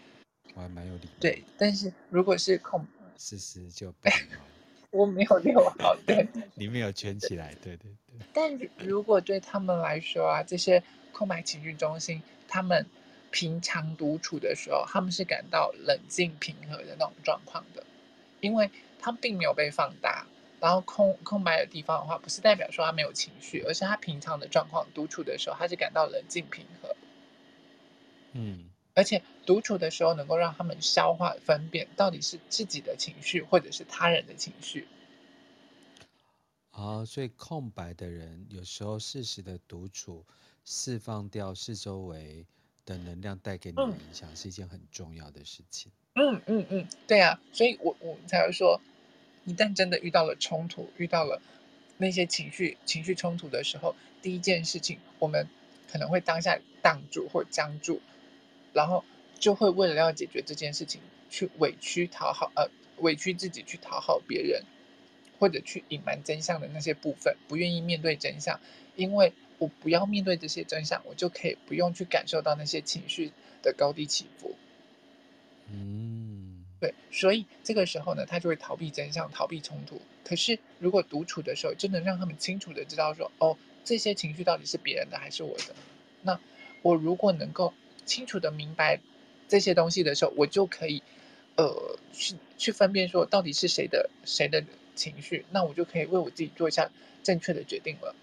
[0.54, 1.10] 我还蛮有礼貌。
[1.20, 2.86] 对，但是如果是空，
[3.18, 4.08] 思思就不。
[4.92, 8.26] 我没有六号，对， 你没有圈起来，对对对。
[8.32, 12.84] 但如果对他们来说啊，这些空白情绪中心，他们
[13.30, 17.84] 平常独处的时候，他们是感到冷静平和的那种状况的，
[18.40, 18.68] 因为
[19.00, 20.26] 他并没有被放大。
[20.60, 26.94] 然后空空白的地方的话，不是代表说他没有情绪，而是他平常的状况，独处的时候，他是感到冷静平和。
[28.34, 28.68] 嗯。
[28.94, 34.86] 而且独处的时候，能够让他们消化分辨到底是自己的情绪，或者是他人的情绪。
[36.72, 40.26] 啊，所以空白的人有时候适时的独处，
[40.64, 42.44] 释放掉四周围
[42.84, 45.90] 的能量带给你的影响，嗯、是一件很重要的事情。
[46.14, 48.80] 嗯嗯嗯，对啊，所以我我才会说，
[49.44, 51.40] 一旦真的遇到了冲突，遇到了
[51.98, 55.48] 那些情绪情绪冲突的时候，第一件事情，我们
[55.90, 58.00] 可能会当下挡住或僵住。
[58.72, 59.04] 然后
[59.40, 64.62] 就会为了要解决这件事情，去委屈讨好，呃，委屈自己去讨好别人，
[65.40, 68.60] 或者去隐瞒真相的那些部分，不愿意面对真相，
[68.94, 74.54] 因为我不要面对这些真相，我就可以不用去感受到那些情绪的高低起伏。
[75.72, 76.19] 嗯，
[76.80, 80.00] 对，所以这个时候呢，他就会逃避真相，逃避冲突。
[80.24, 85.76] 可是如果独处的时候，就能让他们清楚的知道说，哦，这些情绪到底是别人的还是我的？
[86.22, 86.40] 那
[86.82, 87.72] 我如果能够。
[88.06, 88.98] 清楚的明白
[89.46, 91.00] 这些东西的时候，我就可以，
[91.56, 94.64] 呃，去去分辨说到底是谁的谁的
[94.96, 96.90] 情绪，那我就可以为我自己做一下
[97.22, 98.16] 正确的决定了。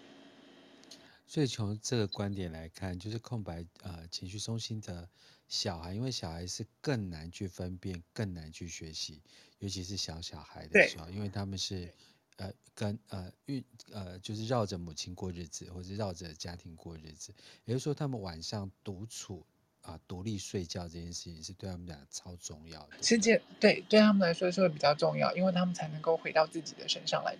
[1.25, 5.07] 所以从这个观点来看，就是空白呃情绪中心的
[5.47, 9.21] 小孩，因为小孩是更难去分辨，更难去学习，
[9.59, 11.91] 尤其是小小孩的时候，因为他们是
[12.37, 17.33] 呃跟呃运呃就是绕着母亲过日子，或者绕着家庭过日子，
[17.65, 19.45] 也就是说他们晚上独处。
[19.83, 23.01] 啊，独立睡觉这件事情是对他们俩超重要的。
[23.01, 27.37] 世界对对他们来说是会比较重要，因为他们才能够回到自己的身上来，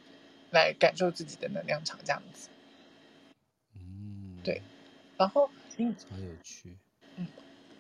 [0.51, 2.47] 来感受自己的能量场这样子。
[3.75, 4.61] 嗯，对。
[5.17, 6.77] 然后，嗯，超有趣。
[7.17, 7.27] 嗯，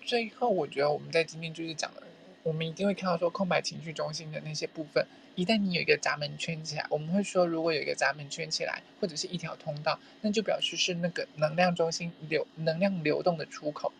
[0.07, 2.01] 最后我觉得我们在今天就是讲了，
[2.41, 5.05] 我们一定会看到说空白情绪中心的那些部分，
[5.35, 13.91] 一旦你有一个闸门圈起来，我们会说如果有一个闸门圈起来，或者是一条通道，那就表示是那个能量中心流能量流动的出口。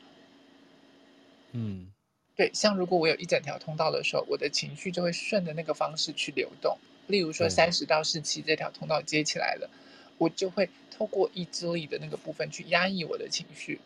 [1.52, 1.92] 嗯，
[2.38, 6.78] 对，像如果我有一整条通道的时候，我的情绪就会顺着那个方式去流动。
[7.08, 9.70] 例如说，三十到四七这条通道接起来了，
[10.18, 13.82] 我就会透过意志力的那个部分去压抑我的情绪。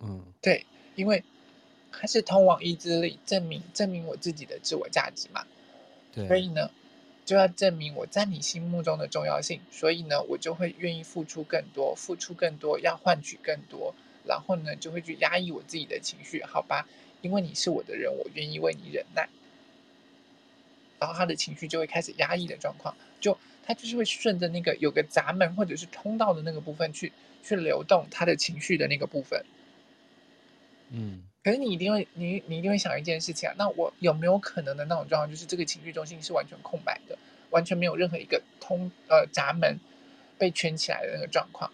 [0.00, 0.64] 嗯，对，
[0.98, 1.22] 因为
[1.92, 5.46] 它是通往意志力，证明证明我自己的自我价值嘛。
[6.12, 6.70] 对，所以呢，
[7.24, 9.60] 就要证明我在你心目中的重要性。
[9.70, 13.94] 所以呢，我就会愿意付出更多，付出更多，要换取更多。
[14.26, 16.88] 然后呢，就会去压抑我自己的情绪，好吧？
[17.22, 19.28] 因为你是我的人，我愿意为你忍耐。
[20.98, 27.12] 然后他的情绪就会开始压抑的状况，就他就是会顺着那个有个闸门或者是通道的那个部分去
[27.44, 29.44] 去流动他的情绪的那个部分。
[30.90, 37.18] 嗯，可是你一定会，你你一定会想一件事情啊，那我有没有可能的那种状况，就是这个情绪中心是完全空白的，
[37.50, 39.78] 完全没有任何一个通呃闸门
[40.38, 41.70] 被圈起来的那个状况？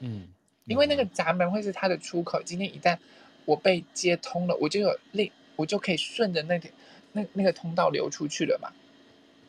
[0.00, 0.28] 嗯，
[0.66, 2.42] 因为那个闸门会是它的出口。
[2.42, 2.98] 今天一旦
[3.46, 6.72] 我被接通了，我就有力，我就可以顺着那点
[7.12, 8.70] 那那个通道流出去了嘛。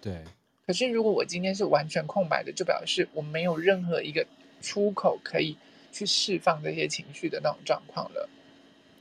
[0.01, 0.23] 对。
[0.65, 4.25] 可是如果我今天是完全空白的，就表示我没有任何一个
[4.61, 5.57] 出口可以。
[5.97, 8.29] 去释放这些情绪的那种状况了，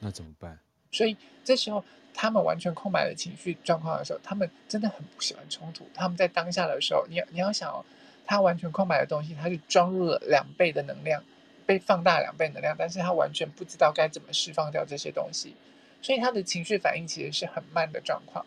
[0.01, 0.59] 那怎么办？
[0.91, 1.85] 所以这时候
[2.15, 5.87] 他们完全空白的情绪状况的时候，他们真的很不喜欢冲突。
[5.93, 7.85] 他们在当下的时候，你要你要想哦，
[8.25, 11.23] 他完全空白的东西，他是装入了两倍的能量，
[11.67, 15.55] 被放大两倍能量，但是他完全不知道该怎么释放掉这些东西，
[16.01, 18.47] 所以他的情绪反应其实是很慢的状况。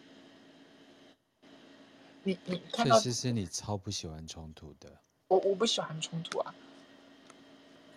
[2.23, 4.89] 你你看到，确实是你超不喜欢冲突的。
[5.27, 6.55] 我我不喜欢冲突啊。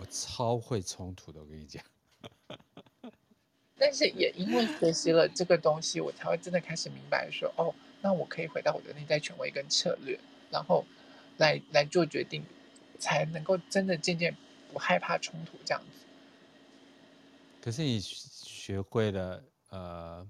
[0.02, 1.80] 我超会冲突的，我跟你讲。
[3.78, 10.18] 但是也因为学习了这个东西，我才会真的开始明白说，哦，那我可以回到我的内在权威跟策略，
[10.50, 10.84] 然后
[11.36, 12.42] 来来做决定，
[12.98, 14.36] 才能够真的渐渐
[14.72, 16.04] 不害怕冲突这样子。
[17.60, 20.28] 可是你学会了，呃，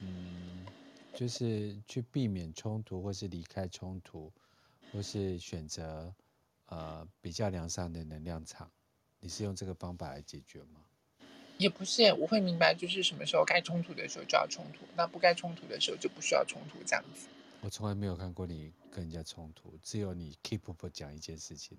[0.00, 0.66] 嗯，
[1.14, 4.30] 就是去避免冲突，或是离开冲突，
[4.92, 6.14] 或是选择。
[6.74, 8.68] 呃，比较良善的能量场，
[9.20, 10.80] 你是用这个方法来解决吗？
[11.56, 17.28] 也不是，我会明白，就是什么时候该冲突的时候就要冲突，那不该冲突的时候就不需要冲突，这样子。
[17.60, 21.76] 我从来没有看过你跟人家冲突，只有你 keep up 讲一件事情。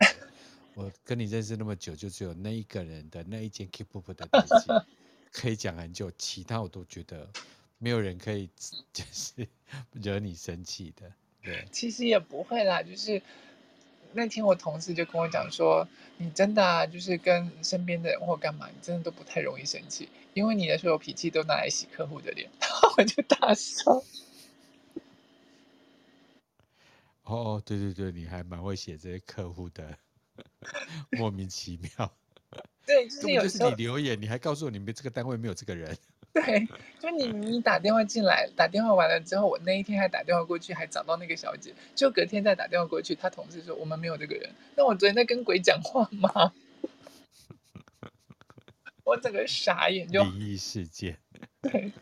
[0.76, 4.68] 我跟你认识那么久，就只有那一个人的那一件 keep up 的东西
[5.30, 7.30] 可以讲很久，其他我都觉得
[7.80, 8.50] 没有人可以
[8.94, 9.46] 就是
[9.92, 11.12] 惹你生气的。
[11.44, 13.22] 对，其实也不会啦，就是。
[14.16, 15.86] 那天我同事就跟我讲说
[16.18, 24.02] ：“你真的啊，就是跟身边的人或干嘛，你真的都不太容易生气，因为你的所有脾气都拿来洗客户的脸。”然后我就大笑。
[27.24, 29.98] 哦，对对对，你还蛮会写这些客户的，
[31.12, 32.12] 莫名其妙。
[32.86, 35.98] 对，就是有时候就是你留言，你还告诉我你们这个单位没有这个人。
[36.36, 36.68] 对，
[37.00, 44.54] 就你你打电话进来，打电话完了之后，我那一天还打电话过去，还找到那个小姐，就隔天再打电话过去，他同事说我们没有这个人。
[44.76, 46.54] 那我昨天在跟鬼讲话吗？
[49.06, 51.18] 我整个傻眼就，就灵异事件。
[51.62, 51.94] 对。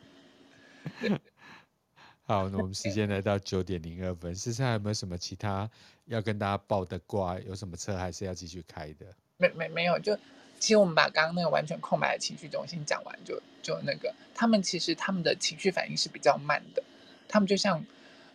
[2.24, 5.70] 好，那我们时间来到九点零二分，事实上还有没有什么其他
[6.06, 7.38] 要跟大家报的卦？
[7.40, 9.06] 有什么车还是要继续开的？
[9.38, 10.18] 没没没有就。
[10.60, 16.84] 其实我们把刚刚那个完全空白的情绪中心讲完就，就就那个，他们其实他们的情绪反应是比较慢的，
[17.28, 17.84] 他们就像，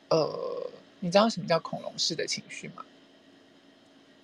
[0.08, 2.84] 呃，你知道什么叫恐龙式的情绪吗？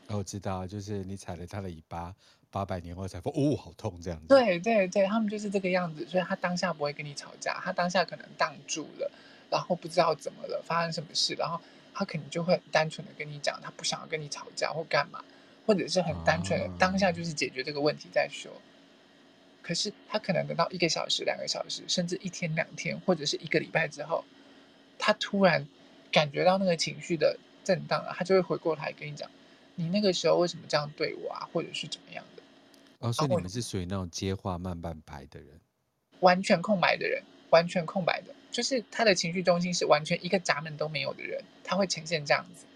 [0.09, 2.13] 哦，我知道，就是你踩了他的尾巴，
[2.51, 4.27] 八百年后才说，哦，好痛这样子。
[4.27, 9.11] 对对对，他们就是这个样子，所以他当下不会跟你吵架，他当下可能挡住了，
[9.51, 11.61] 然后不知道怎么了，发生什么事，然后
[11.93, 15.23] 他可能就会很单纯的跟你讲，他不想要跟你吵架或干嘛。
[15.67, 18.53] 或者是很单纯的，当下就是解决这个问题再说。
[19.65, 24.23] 可是他可能等到一个小时、两个小时，甚至一天、两天，或者是一个礼拜之后，
[24.99, 25.67] 他突然
[26.13, 29.31] 感觉到那个情绪的震荡了，他就会回过头来跟你讲
[29.75, 31.49] ：“你那个时候为什么这样对我啊？
[31.51, 32.43] 或者是怎么样的？”
[33.01, 35.59] 哦，所以你们是属于那种接话慢半拍的人，
[36.21, 42.67] 完全空白的人，完全空白的，就是他的情绪中心是完全一个闸门都没有的人，他会呈现这样子。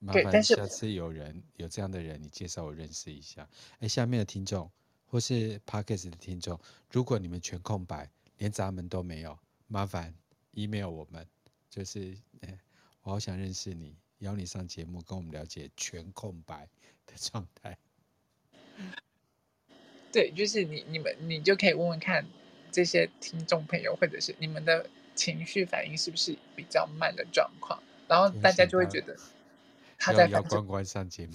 [0.00, 3.48] 麻烦下次有人有这样的人，你介绍我认识一下。
[3.80, 4.70] 哎，下面的听众
[5.08, 6.58] 或是 Podcast 的听众，
[6.90, 10.14] 如果你们全空白，连闸门都没有，麻烦
[10.52, 11.26] email 我们，
[11.68, 12.58] 就是哎，
[13.02, 16.68] 我好想认识你，邀你上节目，跟我们了解全空白
[17.06, 17.76] 的状态。
[20.12, 22.26] 对，就是你你们你就可以问问看
[22.70, 29.16] 这些听众朋友，或者是你们的情绪反应是不是比较慢的状况，然后大家就会觉得。
[30.00, 31.34] 他在要关关上节目，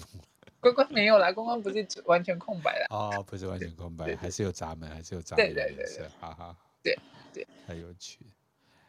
[0.72, 2.86] 关关没有啦，关关不是完全空白啦。
[2.90, 5.44] 哦，不是完全空白，还是有闸门，还是有闸门。
[5.46, 6.98] 对对对对，好好，对
[7.32, 8.20] 对，太有趣，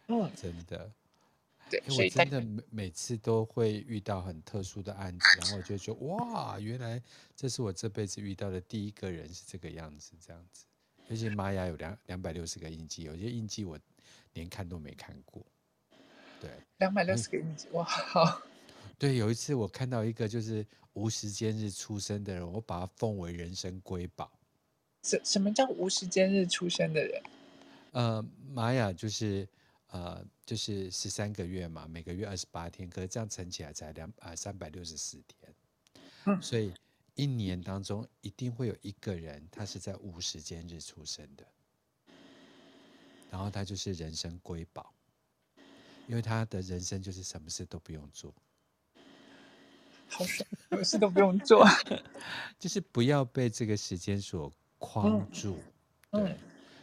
[0.08, 0.90] 嗯，真的，
[1.70, 7.02] 对，我真的每每次都会遇到很特殊的案子，然后我就说哇，原来
[7.36, 10.66] 这是我这辈子遇到的第一个人是这个样子，这样子。
[11.10, 13.78] 而且玛雅有两两百六十个印记，有些印记我
[14.34, 15.46] 连看都没看过。
[16.42, 18.42] 对，两百六十个印记，哇，好。
[18.98, 24.32] 对，有一次我看到一个就是无时间日出生的人，我把他奉为人生瑰宝。
[25.04, 27.22] 什什么叫无时间日出生的人？
[27.92, 29.48] 呃，玛雅就是
[29.88, 35.54] 呃，就是十三个月嘛，每个月二十八天，可是这样乘起来才两啊三百六十四天，
[36.26, 36.74] 嗯，所以
[37.14, 41.46] 一年当中一定会有一个人，他是在无时间日出生的，
[43.30, 44.94] 然后他就是人生瑰宝，
[46.08, 48.34] 因为他的人生就是什么事都不用做，
[50.08, 51.66] 好爽，什么事都不用做，
[52.60, 55.58] 就是不要被这个时间所框住，
[56.12, 56.38] 嗯，对，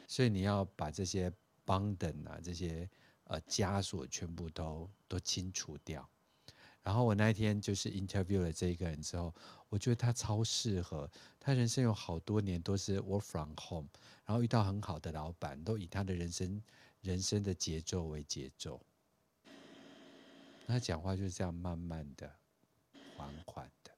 [0.06, 1.32] 所以你要把这些。
[1.64, 2.90] 帮等啊，这些
[3.22, 6.06] 呃枷锁全部都都清除掉。
[6.82, 9.32] 然后我那一天就是 interview 了这一个人之后，
[9.68, 11.08] 我觉得他超适合。
[11.38, 13.88] 他人生有好多年都是 work from home，
[14.26, 16.60] 然后遇到很好的老板，都以他的人生
[17.00, 18.84] 人生的节奏为节奏。
[20.66, 22.28] 他讲话就是这样慢慢的、
[23.22, 23.90] 缓缓的，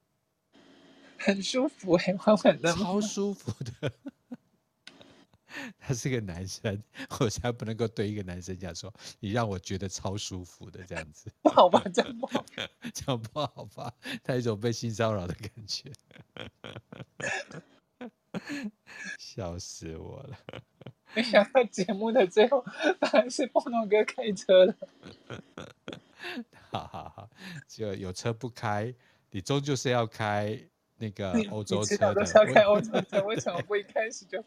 [1.19, 3.93] 很舒服哎， 缓缓的，超舒服的。
[5.79, 6.83] 他是个男生，
[7.21, 11.81] 我才不能够对一个男生讲说，你让我觉得超舒服的这样子， 不好吧？
[11.95, 12.45] 这样不好，
[12.93, 13.95] 这样不好吧？
[14.25, 15.93] 他有一种被性骚扰的感觉，
[19.17, 20.37] 笑死我了！
[21.15, 22.65] 没想到节目的最后，
[23.01, 24.75] 反而是波诺哥开车了。
[26.73, 27.31] 好好好，
[27.69, 28.93] 就有车不开，
[29.35, 30.57] 你终究是要开
[30.97, 32.25] 那个欧洲车的。
[32.25, 34.43] 要开欧洲车，为什么不一开始就？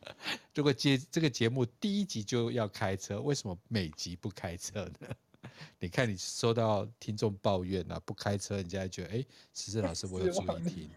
[0.54, 5.08] 如果节这个节目第一集就要开车，为什么每集不开车呢？
[5.80, 9.24] 你看你收到听众抱怨啊，不开车，人家还觉得哎，
[9.54, 10.90] 诗诗老师我有注意听，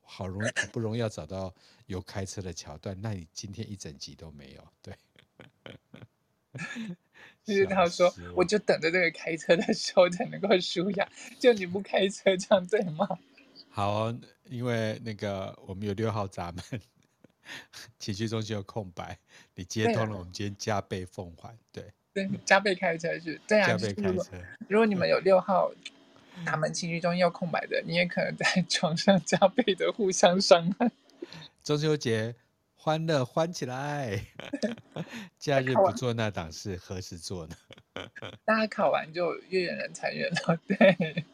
[0.00, 1.54] 好容易好不容易要找到
[1.84, 4.94] 有开车的桥段，那你今天一整集都没有，对。
[7.44, 13.08] 就是他说，我就等着这个开车的时候才能够舒雅，就你不开车这样对吗？
[13.70, 16.80] 好哦，因为那个我们有六号闸门。
[17.98, 19.18] 情绪中心有空白，
[19.56, 21.58] 你接通了，我们今天加倍奉还。
[21.72, 21.84] 对
[22.14, 24.40] 对，加倍开车是，对啊，加倍开车。
[24.68, 25.72] 如果你们有六号
[26.44, 30.92] 大门情绪中心有空白的，你也可能在 床上加倍的互相伤害。
[31.64, 32.36] 中秋节
[32.82, 34.18] 欢乐欢起来，
[35.38, 37.54] 假日不做那档事，何时做呢？
[38.46, 41.26] 大家考完就月圆人团圆了， 对。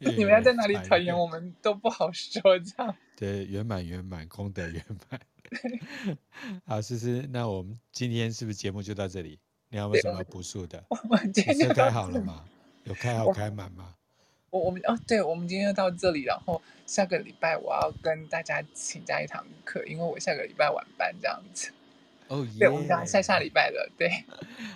[0.00, 2.96] 你们要在哪里团圆，我们都不好说，这样。
[3.14, 5.20] 对，圆满圆满，功德圆满。
[6.66, 9.38] 好，思思，那我们今天是不是节目就到这里？
[9.68, 10.84] 你有没有什么要补述的？
[10.88, 12.44] 我们今天就开好了吗？
[12.82, 13.94] 有开好开满吗？
[14.54, 21.72] 我我们哦，对，我们今天就到这里，然后下个礼拜我要跟大家请假一堂课，因为我下个礼拜晚班这样子。
[22.28, 22.60] 哦耶！
[22.60, 24.08] 对，我们讲下下礼拜了，对。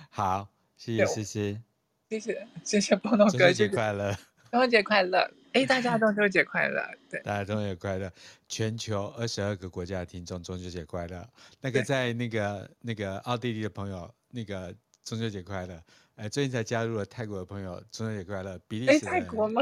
[0.09, 1.61] 好，谢谢诗诗，
[2.09, 4.13] 谢谢谢谢波诺哥，中秋节快乐，
[4.51, 5.31] 中秋节快乐。
[5.53, 6.85] 哎，大家中秋节快乐！
[7.09, 8.11] 对，大家中秋节快乐！
[8.49, 11.25] 全球二十二个国家的听众，中秋节快乐！
[11.61, 14.75] 那个在那个那个奥地利的朋友，那个
[15.05, 15.81] 中秋节快乐！
[16.19, 18.59] 哎，最近才加入了泰国的朋友，中秋节快乐！
[18.67, 19.61] 比利时泰国吗？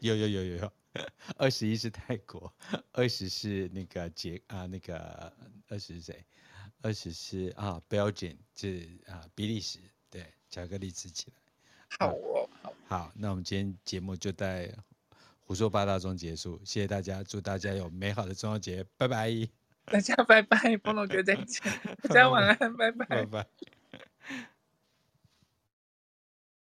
[0.00, 0.72] 有有有有有，
[1.38, 2.54] 二十一是泰国，
[2.92, 5.32] 二十是那个捷啊，那个
[5.68, 6.22] 二十是谁？
[6.82, 9.78] 二十是啊，Belgium 是啊，比利时。
[10.10, 11.36] 对，巧克力吃起来。
[11.98, 12.74] 好哦，好。
[12.86, 14.70] 好，那我们今天节目就在。
[15.46, 19.30] 胡说八道中结束，谢谢大家，祝大家有美好的中秋节，拜拜。
[19.84, 21.62] 大家拜拜，菠萝哥再见，
[22.08, 23.06] 大家晚安，拜拜。
[23.06, 23.46] 拜拜。